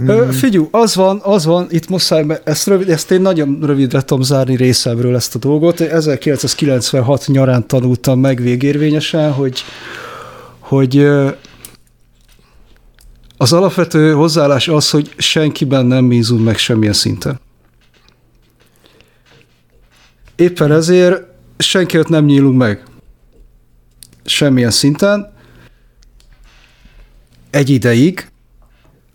[0.01, 0.29] Mm.
[0.29, 4.55] Figyú, az van, az van, itt muszáj, ezt, rövid, ezt én nagyon rövidre tudom zárni
[4.55, 5.79] részemről ezt a dolgot.
[5.79, 9.63] 1996 nyarán tanultam meg végérvényesen, hogy,
[10.59, 11.07] hogy
[13.38, 17.39] az alapvető hozzáállás az, hogy senkiben nem bízunk meg semmilyen szinten.
[20.35, 21.23] Éppen ezért
[21.57, 22.83] senkiet nem nyílunk meg
[24.25, 25.33] semmilyen szinten.
[27.49, 28.31] Egy ideig,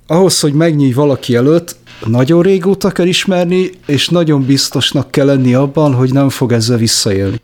[0.07, 5.95] ahhoz, hogy megnyílj valaki előtt, nagyon régóta kell ismerni, és nagyon biztosnak kell lenni abban,
[5.95, 7.41] hogy nem fog ezzel visszaélni.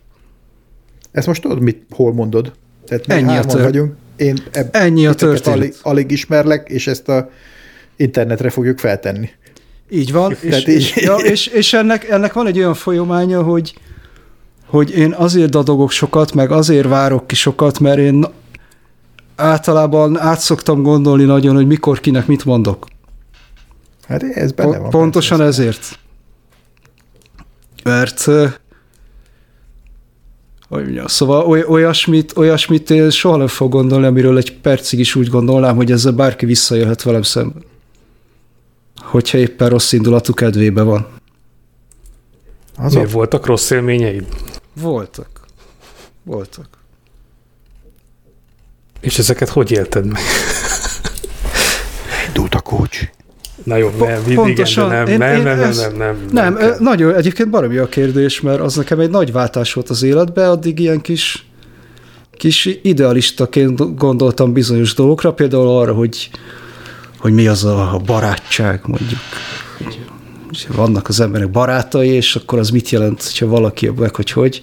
[1.10, 2.52] Ezt most tudod, mit, hol mondod?
[2.86, 3.62] Tehát mi Ennyi a tör...
[3.62, 5.58] vagyunk én ebb, Ennyi a történet.
[5.58, 7.30] Alig, alig ismerlek, és ezt a
[7.96, 9.28] internetre fogjuk feltenni.
[9.90, 10.64] Így van, és.
[10.64, 13.74] És, ja, és, és ennek, ennek van egy olyan folyamánya, hogy,
[14.66, 18.24] hogy én azért dadogok sokat, meg azért várok ki sokat, mert én
[19.36, 22.86] általában át szoktam gondolni nagyon, hogy mikor kinek mit mondok.
[24.08, 24.90] Hát ez benne van.
[24.90, 25.98] Pontosan ezért.
[27.84, 28.26] Mert
[30.68, 35.14] hogy mondjam, szóval oly, olyasmit, olyasmit én soha nem fog gondolni, amiről egy percig is
[35.14, 37.62] úgy gondolnám, hogy ezzel bárki visszajöhet velem szemben.
[38.96, 41.06] Hogyha éppen rossz indulatú kedvébe van.
[42.76, 44.26] Az Miért voltak rossz élményeid?
[44.80, 45.40] Voltak.
[46.22, 46.68] Voltak.
[49.00, 50.20] És ezeket hogy élted meg?
[52.26, 53.10] Indult a kócs.
[53.62, 56.74] Na jó, nem, Pontosan, igen, nem, én, nem, én nem, nem, nem, nem, nem, nem
[56.78, 60.78] nagyon, egyébként baromi a kérdés, mert az nekem egy nagy váltás volt az életbe, addig
[60.78, 61.46] ilyen kis,
[62.32, 66.30] kis idealistaként gondoltam bizonyos dolgokra, például arra, hogy,
[67.18, 69.20] hogy mi az a barátság, mondjuk.
[70.74, 74.62] Vannak az emberek barátai, és akkor az mit jelent, hogyha valaki meg, hogy hogy.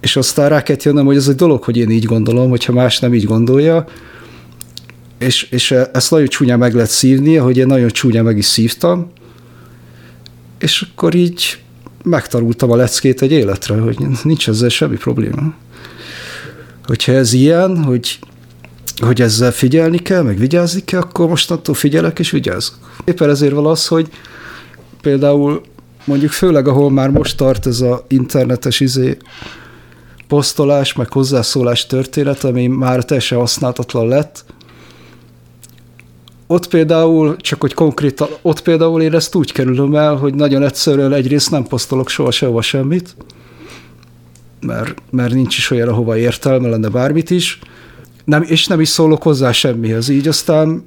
[0.00, 2.98] És aztán rá kellett jönnöm, hogy ez egy dolog, hogy én így gondolom, hogyha más
[2.98, 3.84] nem így gondolja,
[5.22, 9.10] és, és ezt nagyon csúnyán meg lehet szívni, hogy én nagyon csúnyán meg is szívtam,
[10.58, 11.62] és akkor így
[12.02, 15.54] megtanultam a leckét egy életre, hogy nincs ezzel semmi probléma.
[16.86, 18.18] Hogyha ez ilyen, hogy,
[18.96, 22.74] hogy ezzel figyelni kell, meg vigyázni kell, akkor mostantól figyelek és vigyázok.
[23.04, 24.08] Éppen ezért van az, hogy
[25.00, 25.62] például
[26.04, 29.16] mondjuk főleg, ahol már most tart ez a internetes izé,
[30.28, 34.44] posztolás, meg hozzászólás történet, ami már teljesen használhatatlan lett,
[36.52, 41.12] ott például, csak hogy konkrétan, ott például én ezt úgy kerülöm el, hogy nagyon egyszerűen
[41.12, 43.16] egyrészt nem posztolok soha sehova semmit,
[44.60, 47.58] mert, mert nincs is olyan, ahova értelme lenne bármit is,
[48.24, 50.08] nem, és nem is szólok hozzá semmihez.
[50.08, 50.84] Így aztán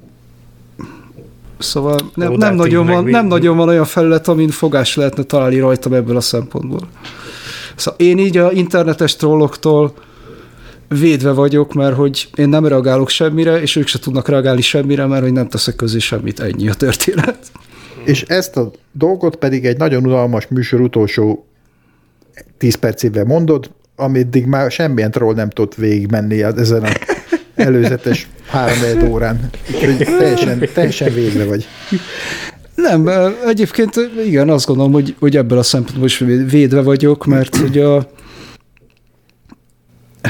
[1.57, 5.93] Szóval nem, nem, nagyon van, nem nagyon van olyan felület, amin fogás lehetne találni rajtam
[5.93, 6.80] ebből a szempontból.
[7.76, 9.93] Szóval én így a internetes trolloktól
[10.88, 15.24] védve vagyok, mert hogy én nem reagálok semmire, és ők se tudnak reagálni semmire, mert
[15.24, 17.38] hogy nem teszek közé semmit, ennyi a történet.
[18.06, 21.46] És ezt a dolgot pedig egy nagyon unalmas műsor utolsó
[22.58, 26.90] 10 percével mondod, ameddig már semmilyen troll nem tudott végigmenni ezen a
[27.56, 29.50] előzetes három órán.
[29.74, 31.68] Úgyhogy teljesen, teljesen végre vagy.
[32.76, 33.10] Nem,
[33.48, 36.18] egyébként igen, azt gondolom, hogy, hogy ebből a szempontból is
[36.50, 38.10] védve vagyok, mert hogy a,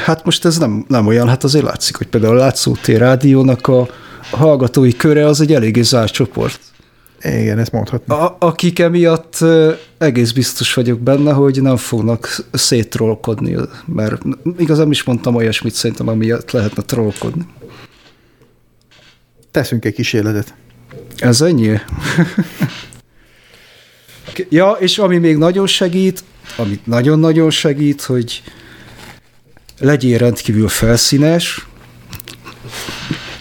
[0.03, 3.87] Hát most ez nem, nem olyan, hát azért látszik, hogy például a Látszótér rádiónak a
[4.31, 6.59] hallgatói köre az egy eléggé zárt csoport.
[7.21, 8.13] Igen, ezt mondhatni.
[8.13, 9.37] A, akik emiatt
[9.97, 14.21] egész biztos vagyok benne, hogy nem fognak szétrollkodni, mert
[14.57, 17.45] igazán is mondtam olyasmit szerintem, amiatt lehetne trollkodni.
[19.51, 20.53] Teszünk egy kísérletet.
[21.17, 21.79] Ez ennyi?
[24.49, 26.23] ja, és ami még nagyon segít,
[26.57, 28.43] ami nagyon-nagyon segít, hogy
[29.79, 31.67] legyél rendkívül felszínes,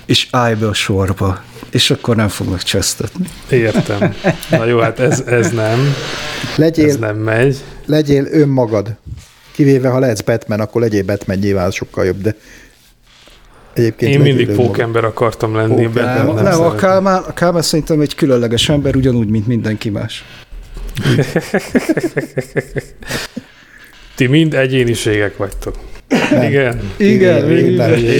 [0.06, 3.26] és állj be a sorba, és akkor nem fognak csesztetni.
[3.48, 4.14] Értem.
[4.50, 5.94] Na jó, hát ez, ez nem.
[6.56, 7.56] Legyél, ez nem megy.
[7.86, 8.96] Legyél önmagad.
[9.50, 12.36] Kivéve, ha lehetsz Batman, akkor legyél Batman, nyilván sokkal jobb, de
[13.74, 15.84] Egyébként Én mindig pókember akartam lenni.
[15.84, 19.90] Pók, nem, nem, nem a, Kálmán, a Kálmán szerintem egy különleges ember, ugyanúgy, mint mindenki
[19.90, 20.24] más.
[24.14, 25.74] Ti mind egyéniségek vagytok.
[26.30, 26.42] Nem.
[26.42, 26.92] Igen.
[26.96, 28.10] Igen, Igen.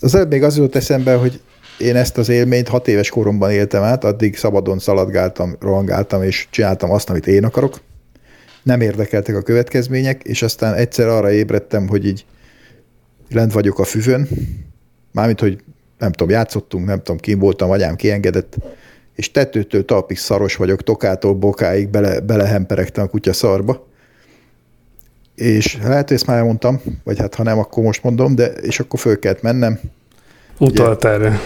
[0.00, 1.40] Az előbb még az jutott eszembe, hogy
[1.78, 6.90] én ezt az élményt hat éves koromban éltem át, addig szabadon szaladgáltam, rohangáltam, és csináltam
[6.90, 7.80] azt, amit én akarok.
[8.62, 12.24] Nem érdekeltek a következmények, és aztán egyszer arra ébredtem, hogy így
[13.30, 14.28] lent vagyok a füvön,
[15.12, 15.58] mármint, hogy
[15.98, 18.56] nem tudom, játszottunk, nem tudom, kim voltam, anyám kiengedett,
[19.14, 23.86] és tetőtől talpig szaros vagyok, tokától bokáig bele, belehemperegtem a kutya szarba.
[25.34, 28.80] És lehet, hogy ezt már elmondtam, vagy hát ha nem, akkor most mondom, de és
[28.80, 29.80] akkor föl kellett mennem.
[30.58, 31.40] Utalt erre.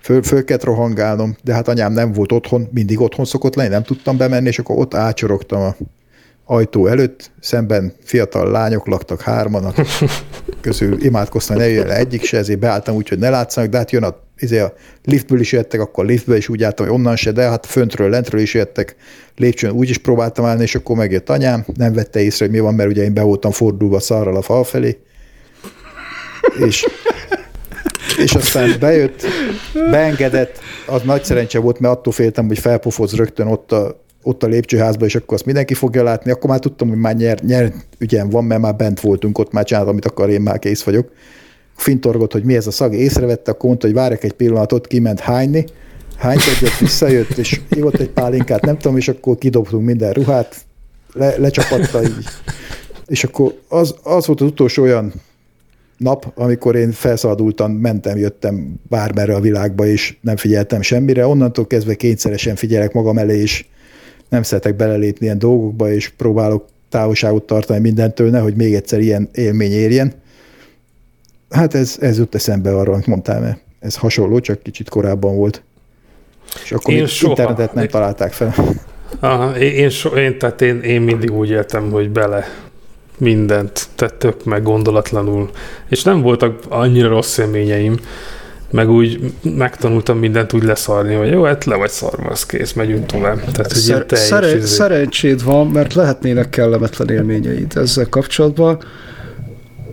[0.00, 3.82] Föl, föl kellett rohangálnom, de hát anyám nem volt otthon, mindig otthon szokott lenni, nem
[3.82, 5.76] tudtam bemenni, és akkor ott ácsorogtam a
[6.50, 9.74] ajtó előtt, szemben fiatal lányok laktak hárman,
[10.60, 14.02] közül imádkoztam, ne jöjjön egyik se, ezért beálltam úgy, hogy ne látszanak, de hát jön
[14.02, 14.74] a, izé a
[15.04, 18.10] liftből is jöttek, akkor a liftből is úgy álltam, hogy onnan se, de hát föntről,
[18.10, 18.96] lentről is jöttek,
[19.36, 22.74] lépcsőn úgy is próbáltam állni, és akkor megjött anyám, nem vette észre, hogy mi van,
[22.74, 24.98] mert ugye én be voltam fordulva szarral a fal felé,
[26.66, 26.86] és,
[28.18, 29.26] és aztán bejött,
[29.90, 34.46] beengedett, az nagy szerencse volt, mert attól féltem, hogy felpofoz rögtön ott a ott a
[34.46, 38.30] lépcsőházban, és akkor azt mindenki fogja látni, akkor már tudtam, hogy már nyer, nyer ügyem
[38.30, 41.10] van, mert már bent voltunk, ott már csináltam, amit akar, én már kész vagyok.
[41.76, 45.64] Fintorgott, hogy mi ez a szag, észrevette, akkor mondta, hogy várják egy pillanatot, kiment hányni,
[46.16, 50.56] hányt egyet, visszajött, és ivott egy pálinkát, nem tudom, és akkor kidobtunk minden ruhát,
[51.12, 52.24] le, lecsapatta így.
[53.06, 55.12] És akkor az, az volt az utolsó olyan
[55.96, 61.26] nap, amikor én felszabadultan mentem, jöttem bármerre a világba, és nem figyeltem semmire.
[61.26, 63.66] Onnantól kezdve kényszeresen figyelek magam elé, és
[64.30, 69.72] nem szeretek belelépni ilyen dolgokba, és próbálok távolságot tartani mindentől, nehogy még egyszer ilyen élmény
[69.72, 70.12] érjen.
[71.50, 75.62] Hát ez, ez jut eszembe arra, amit mondtál, mert ez hasonló, csak kicsit korábban volt.
[76.64, 78.54] És akkor én soha, internetet nem én, találták fel.
[79.20, 82.44] Aha, én, én, so, én, tehát én, én mindig úgy éltem, hogy bele
[83.18, 85.50] mindent tettök meg gondolatlanul.
[85.88, 88.00] És nem voltak annyira rossz élményeim,
[88.70, 93.06] meg úgy megtanultam mindent úgy leszarni, hogy jó, hát le vagy szarva, az kész, megyünk
[93.06, 93.36] tovább.
[93.36, 98.78] Tehát, hogy Szer- szere- izé- szerencséd van, mert lehetnének kellemetlen élményeid ezzel kapcsolatban.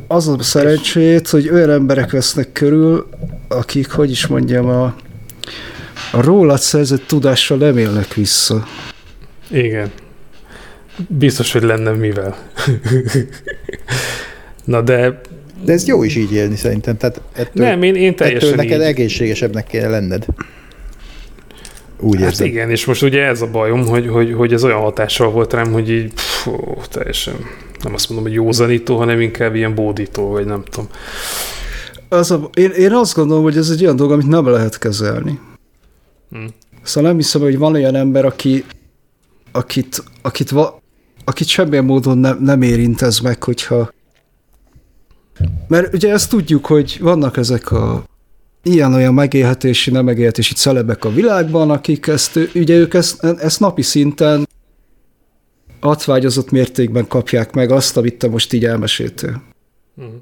[0.08, 3.08] Az a szerencsét, hogy olyan emberek vesznek körül,
[3.48, 4.84] akik, hogy is mondjam, a,
[6.12, 8.68] a rólad szerzett tudással nem élnek vissza.
[9.50, 9.92] Igen.
[11.08, 12.38] Biztos, hogy lenne mivel.
[14.64, 15.22] Na de
[15.64, 16.98] de ez jó is így élni szerintem.
[16.98, 18.86] Tehát ettől, nem, én, én teljesen ettől neked így.
[18.88, 20.26] egészségesebbnek kell lenned.
[22.00, 22.48] Úgy hát érzem.
[22.48, 25.72] igen, és most ugye ez a bajom, hogy, hogy, hogy ez olyan hatással volt rám,
[25.72, 26.48] hogy így pff,
[26.90, 27.36] teljesen,
[27.84, 30.90] nem azt mondom, hogy józanító, hanem inkább ilyen bódító, vagy nem tudom.
[32.10, 35.40] Az a, én, én azt gondolom, hogy ez egy olyan dolog, amit nem lehet kezelni.
[36.32, 36.48] Hmm.
[36.84, 38.64] Szóval nem hiszem, hogy van olyan ember, aki,
[39.52, 40.82] akit, akit, va,
[41.26, 43.90] akit semmilyen módon ne, nem érint ez meg, hogyha
[45.68, 48.04] mert ugye ezt tudjuk, hogy vannak ezek a
[48.64, 54.48] ilyen-olyan megélhetési, nem megélhetési celebek a világban, akik ezt, ugye ők ezt, ezt napi szinten
[55.80, 59.42] atvágyozott mértékben kapják meg azt, amit te most így elmeséltél.
[59.96, 60.14] Uh-huh.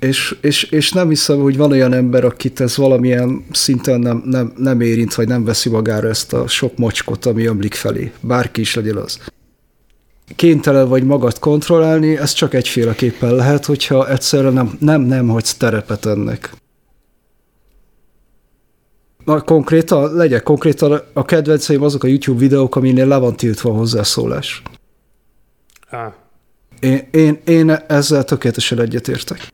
[0.00, 4.52] És, és, és nem hiszem, hogy van olyan ember, akit ez valamilyen szinten nem, nem,
[4.56, 8.12] nem érint, vagy nem veszi magára ezt a sok mocskot, ami ömlik felé.
[8.20, 9.18] Bárki is legyen az.
[10.36, 16.06] Kénytelen vagy magad kontrollálni, ez csak egyféleképpen lehet, hogyha egyszerűen nem, nem, nem hagysz terepet
[16.06, 16.52] ennek.
[19.24, 23.74] Na, konkrétan, legyen konkrétan, a kedvenceim azok a YouTube videók, aminél le van tiltva a
[23.74, 24.62] hozzászólás.
[25.90, 26.14] Á.
[26.80, 29.48] Én, én, én ezzel tökéletesen egyetértek.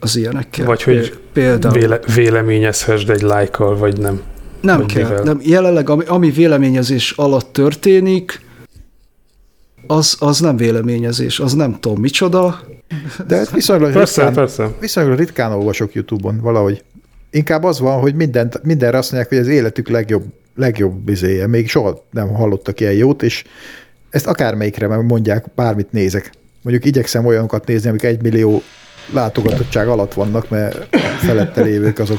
[0.00, 0.66] Az ilyenekkel.
[0.66, 1.74] Vagy hogy például.
[1.74, 4.22] Véle, véleményezhessd egy lájkkal, vagy nem.
[4.60, 5.22] Nem vagy kell.
[5.22, 5.40] Nem.
[5.42, 8.40] Jelenleg, ami, ami véleményezés alatt történik,
[9.88, 12.60] az, az nem véleményezés, az nem tudom micsoda.
[13.26, 14.70] De ez viszonylag persze, ritkán, persze.
[14.80, 16.84] viszonylag ritkán olvasok YouTube-on valahogy.
[17.30, 20.24] Inkább az van, hogy mindent, mindenre azt mondják, hogy az életük legjobb,
[20.56, 21.46] legjobb bizéje.
[21.46, 23.44] Még soha nem hallottak ilyen jót, és
[24.10, 26.32] ezt akármelyikre mondják, bármit nézek.
[26.62, 28.62] Mondjuk igyekszem olyanokat nézni, amik egy millió
[29.12, 32.18] látogatottság alatt vannak, mert felette lévők azok.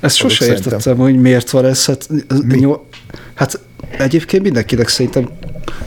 [0.00, 1.86] Ezt sose értettem, hogy miért van ez.
[1.86, 2.08] Hát,
[2.48, 2.86] nyol,
[3.34, 3.60] hát
[3.98, 5.28] egyébként mindenkinek szerintem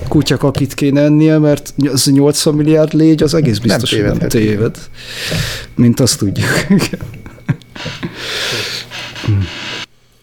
[0.07, 4.29] kutyak, akit kéne ennie, mert az 80 milliárd légy, az egész biztos, nem hogy nem
[4.29, 4.77] téved.
[5.75, 6.49] Mint azt tudjuk.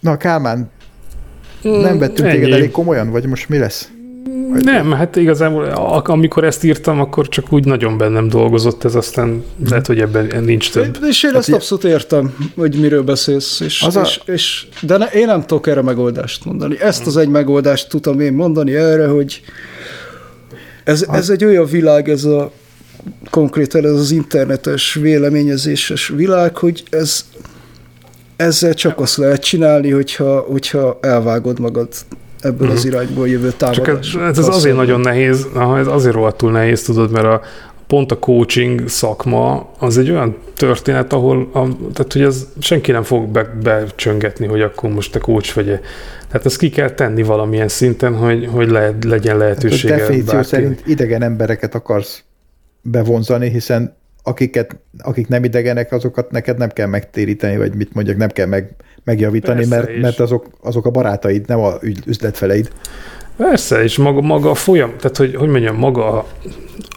[0.01, 0.71] Na, Kálmán,
[1.63, 3.89] nem vettünk téged elég komolyan, vagy most mi lesz?
[4.51, 5.65] Vagy nem, hát igazából
[6.03, 10.71] amikor ezt írtam, akkor csak úgy nagyon bennem dolgozott ez, aztán lehet, hogy ebben nincs
[10.73, 10.97] több.
[11.09, 14.31] És én hát ezt abszolút értem, hogy miről beszélsz, és, az és, a...
[14.31, 16.81] és, de ne, én nem tudok erre megoldást mondani.
[16.81, 19.41] Ezt az egy megoldást tudom én mondani erre, hogy
[20.85, 22.53] ez, ez egy olyan világ, ez a
[23.31, 27.25] konkrétan ez az internetes véleményezéses világ, hogy ez
[28.37, 31.89] ezzel csak azt lehet csinálni, hogyha, hogyha elvágod magad
[32.43, 32.73] ebből uh-huh.
[32.73, 32.93] az mhm.
[32.93, 34.11] irányból jövő támadás.
[34.11, 35.47] Csak ez, ez azért nagyon nehéz,
[35.79, 37.41] ez azért rohadtul nehéz, tudod, mert a,
[37.87, 43.03] pont a coaching szakma az egy olyan történet, ahol a, tehát, hogy ez senki nem
[43.03, 45.81] fog be, becsöngetni, hogy akkor most te coach vagy -e.
[46.29, 49.93] Tehát ezt ki kell tenni valamilyen szinten, hogy, hogy le, legyen lehetősége.
[49.93, 52.23] Hát a definíció szerint idegen embereket akarsz
[52.83, 58.29] bevonzani, hiszen akiket, akik nem idegenek, azokat neked nem kell megtéríteni, vagy mit mondjak, nem
[58.29, 58.71] kell meg,
[59.05, 61.75] megjavítani, Persze, mert, mert azok, azok a barátaid, nem a
[62.07, 62.71] üzletfeleid.
[63.37, 66.27] Persze, és maga, maga a folyam, tehát hogy, hogy mondjam, maga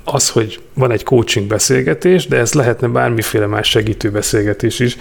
[0.04, 4.98] az, hogy van egy coaching beszélgetés, de ez lehetne bármiféle más segítő beszélgetés is,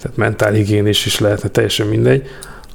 [0.00, 2.28] tehát mentálhigiénés is lehetne, teljesen mindegy.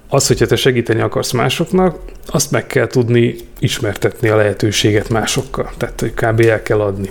[0.10, 5.72] Az, hogyha te segíteni akarsz másoknak, azt meg kell tudni ismertetni a lehetőséget másokkal.
[5.78, 6.40] Tehát, hogy kb.
[6.40, 7.10] el kell adni.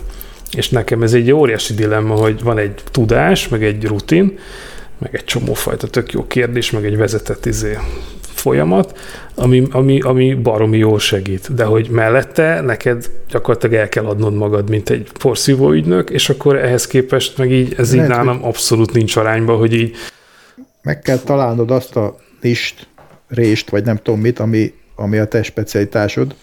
[0.56, 4.38] És nekem ez egy óriási dilemma, hogy van egy tudás, meg egy rutin,
[4.98, 7.78] meg egy csomófajta tök jó kérdés, meg egy vezetett izé
[8.44, 8.98] folyamat,
[9.34, 11.54] ami, ami, ami baromi jól segít.
[11.54, 16.56] De hogy mellette neked gyakorlatilag el kell adnod magad, mint egy porszívó ügynök, és akkor
[16.56, 19.96] ehhez képest meg így, ez Lehet, így nálam abszolút nincs arányba, hogy így...
[20.82, 22.86] Meg kell találnod azt a list,
[23.28, 26.34] rést, vagy nem tudom mit, ami, ami a te specialitásod,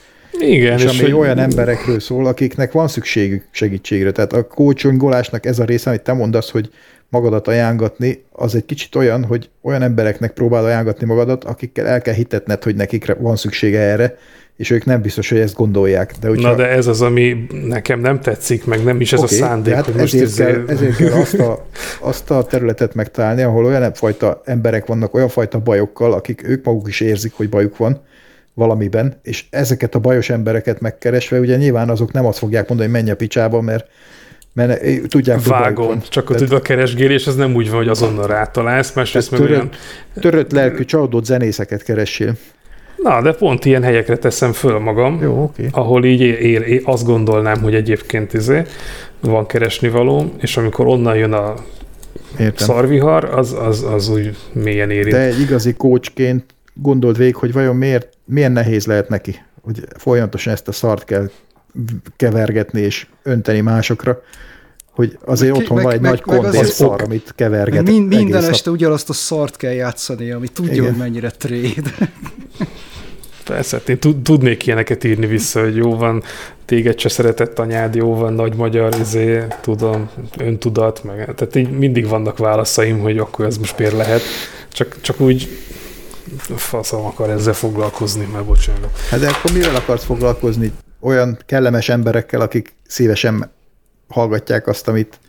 [0.42, 1.20] igen, és, és ami hogy...
[1.20, 4.12] olyan emberekről szól, akiknek van szükségük segítségre.
[4.12, 6.70] Tehát a coachingolásnak ez a része, amit te mondasz, hogy
[7.10, 12.14] magadat ajánlatni, az egy kicsit olyan, hogy olyan embereknek próbál ajánlatni magadat, akikkel el kell
[12.14, 14.18] hitetned, hogy nekik van szüksége erre,
[14.58, 16.14] és ők nem biztos, hogy ezt gondolják.
[16.20, 16.50] De hogyha...
[16.50, 19.74] Na de ez az, ami nekem nem tetszik, meg nem is ez okay, a szándék.
[19.74, 21.66] Hát ezért, most kell, ezért kell azt a,
[22.00, 26.88] azt a területet megtalálni, ahol olyan fajta emberek vannak, olyan fajta bajokkal, akik ők maguk
[26.88, 28.02] is érzik, hogy bajuk van,
[28.54, 32.99] valamiben, és ezeket a bajos embereket megkeresve, ugye nyilván azok nem azt fogják mondani, hogy
[32.99, 33.88] menj a picsába, mert,
[34.54, 38.93] mert eh, tudják, Vágom, hogy csak a keresgélés, ez nem úgy van, hogy azonnal rátalálsz,
[38.93, 39.70] másrészt meg törött, olyan...
[40.20, 42.34] Törött lelkű, csalódott zenészeket keressél.
[43.04, 45.68] Na, de pont ilyen helyekre teszem föl magam, Jó, okay.
[45.72, 48.62] ahol így ér, ér, azt gondolnám, hogy egyébként izé
[49.20, 51.54] van keresni való, és amikor onnan jön a
[52.39, 52.68] Értem.
[52.68, 55.16] szarvihar, az, az, az úgy mélyen érint.
[55.16, 60.53] De egy igazi kócsként gondold végig, hogy vajon miért, milyen nehéz lehet neki, hogy folyamatosan
[60.53, 61.30] ezt a szart kell
[62.15, 64.22] kevergetni és önteni másokra,
[64.91, 67.84] hogy azért meg, otthon meg, van egy meg, nagy kondén szar, amit keverget.
[67.84, 68.80] Mind, minden este nap.
[68.80, 70.86] ugyanazt a szart kell játszani, ami tudja, Igen.
[70.86, 71.93] hogy mennyire tréd.
[73.43, 76.24] Persze, hát én tudnék ilyeneket írni vissza, hogy jó van,
[76.65, 82.07] téged se szeretett anyád, jó van, nagy magyar, izé, tudom, öntudat, meg, tehát így mindig
[82.07, 84.22] vannak válaszaim, hogy akkor ez most miért lehet,
[84.69, 85.49] csak, csak úgy
[86.55, 88.97] faszom akar ezzel foglalkozni, mert bocsánat.
[89.09, 90.72] Hát de akkor mivel akarsz foglalkozni?
[90.99, 93.51] Olyan kellemes emberekkel, akik szívesen
[94.07, 95.19] hallgatják azt, amit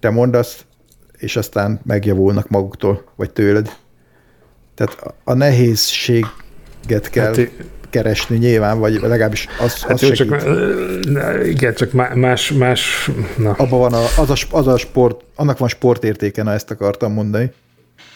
[0.00, 0.64] te mondasz,
[1.18, 3.76] és aztán megjavulnak maguktól, vagy tőled.
[4.74, 7.50] Tehát a nehézséget kell hát
[7.90, 10.42] keresni nyilván, vagy legalábbis az, hát az jó, csak,
[11.44, 13.50] igen, csak más, más na.
[13.50, 17.52] Abban van a, az, a, az a sport, annak van sportértéke, na ezt akartam mondani.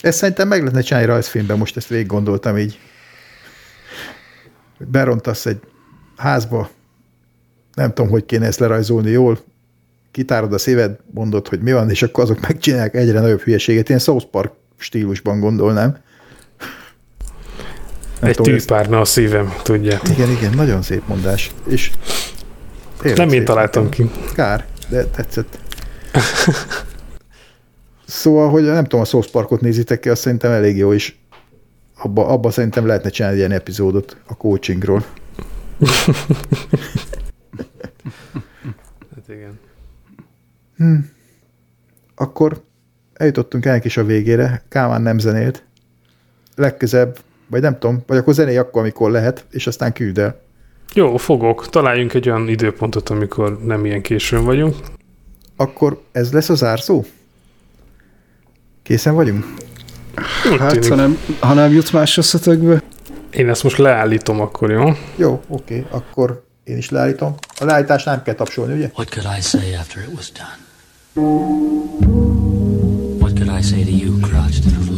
[0.05, 2.79] Ezt szerintem meg lehetne csinálni rajzfilmben, most ezt végig gondoltam így.
[4.79, 5.61] Berontasz egy
[6.17, 6.71] házba,
[7.75, 9.39] nem tudom, hogy kéne ezt lerajzolni jól,
[10.11, 13.91] kitárod a szíved, mondod, hogy mi van, és akkor azok megcsinálják egyre nagyobb hülyeséget.
[13.91, 15.99] Én South Park stílusban gondolnám.
[18.21, 20.01] Nem Egy tűpárna a szívem, tudja.
[20.11, 21.51] Igen, igen, nagyon szép mondás.
[21.67, 21.91] És
[23.15, 24.11] nem én találtam ki.
[24.35, 25.59] Kár, de tetszett.
[28.15, 31.19] szóval, hogy nem tudom, a South Parkot nézitek ki, azt szerintem elég jó is.
[31.97, 35.05] Abba, abba szerintem lehetne csinálni ilyen epizódot a coachingról.
[39.15, 39.59] hát igen.
[40.77, 40.97] Hm.
[42.15, 42.63] Akkor
[43.13, 44.63] eljutottunk ennek is a végére.
[44.69, 45.65] Kálmán nem zenélt.
[46.57, 50.41] Legközebb, vagy nem tudom, vagy akkor zenéj akkor, amikor lehet, és aztán küld el.
[50.93, 51.69] Jó, fogok.
[51.69, 54.77] Találjunk egy olyan időpontot, amikor nem ilyen későn vagyunk.
[55.57, 57.05] Akkor ez lesz az zárszó?
[58.85, 59.45] Készen vagyunk?
[60.59, 62.83] hát, ha nem, ha nem jutsz más összetekbe.
[63.31, 64.93] Én ezt most leállítom akkor, jó?
[65.17, 65.87] Jó, oké, okay.
[65.91, 67.35] akkor én is leállítom.
[67.61, 68.91] A leállítás nem kell tapsolni, ugye?
[68.95, 70.57] What could I say after it was done?
[73.21, 74.94] What could I say to you crouched in the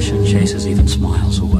[0.00, 1.59] passion chases even smiles away.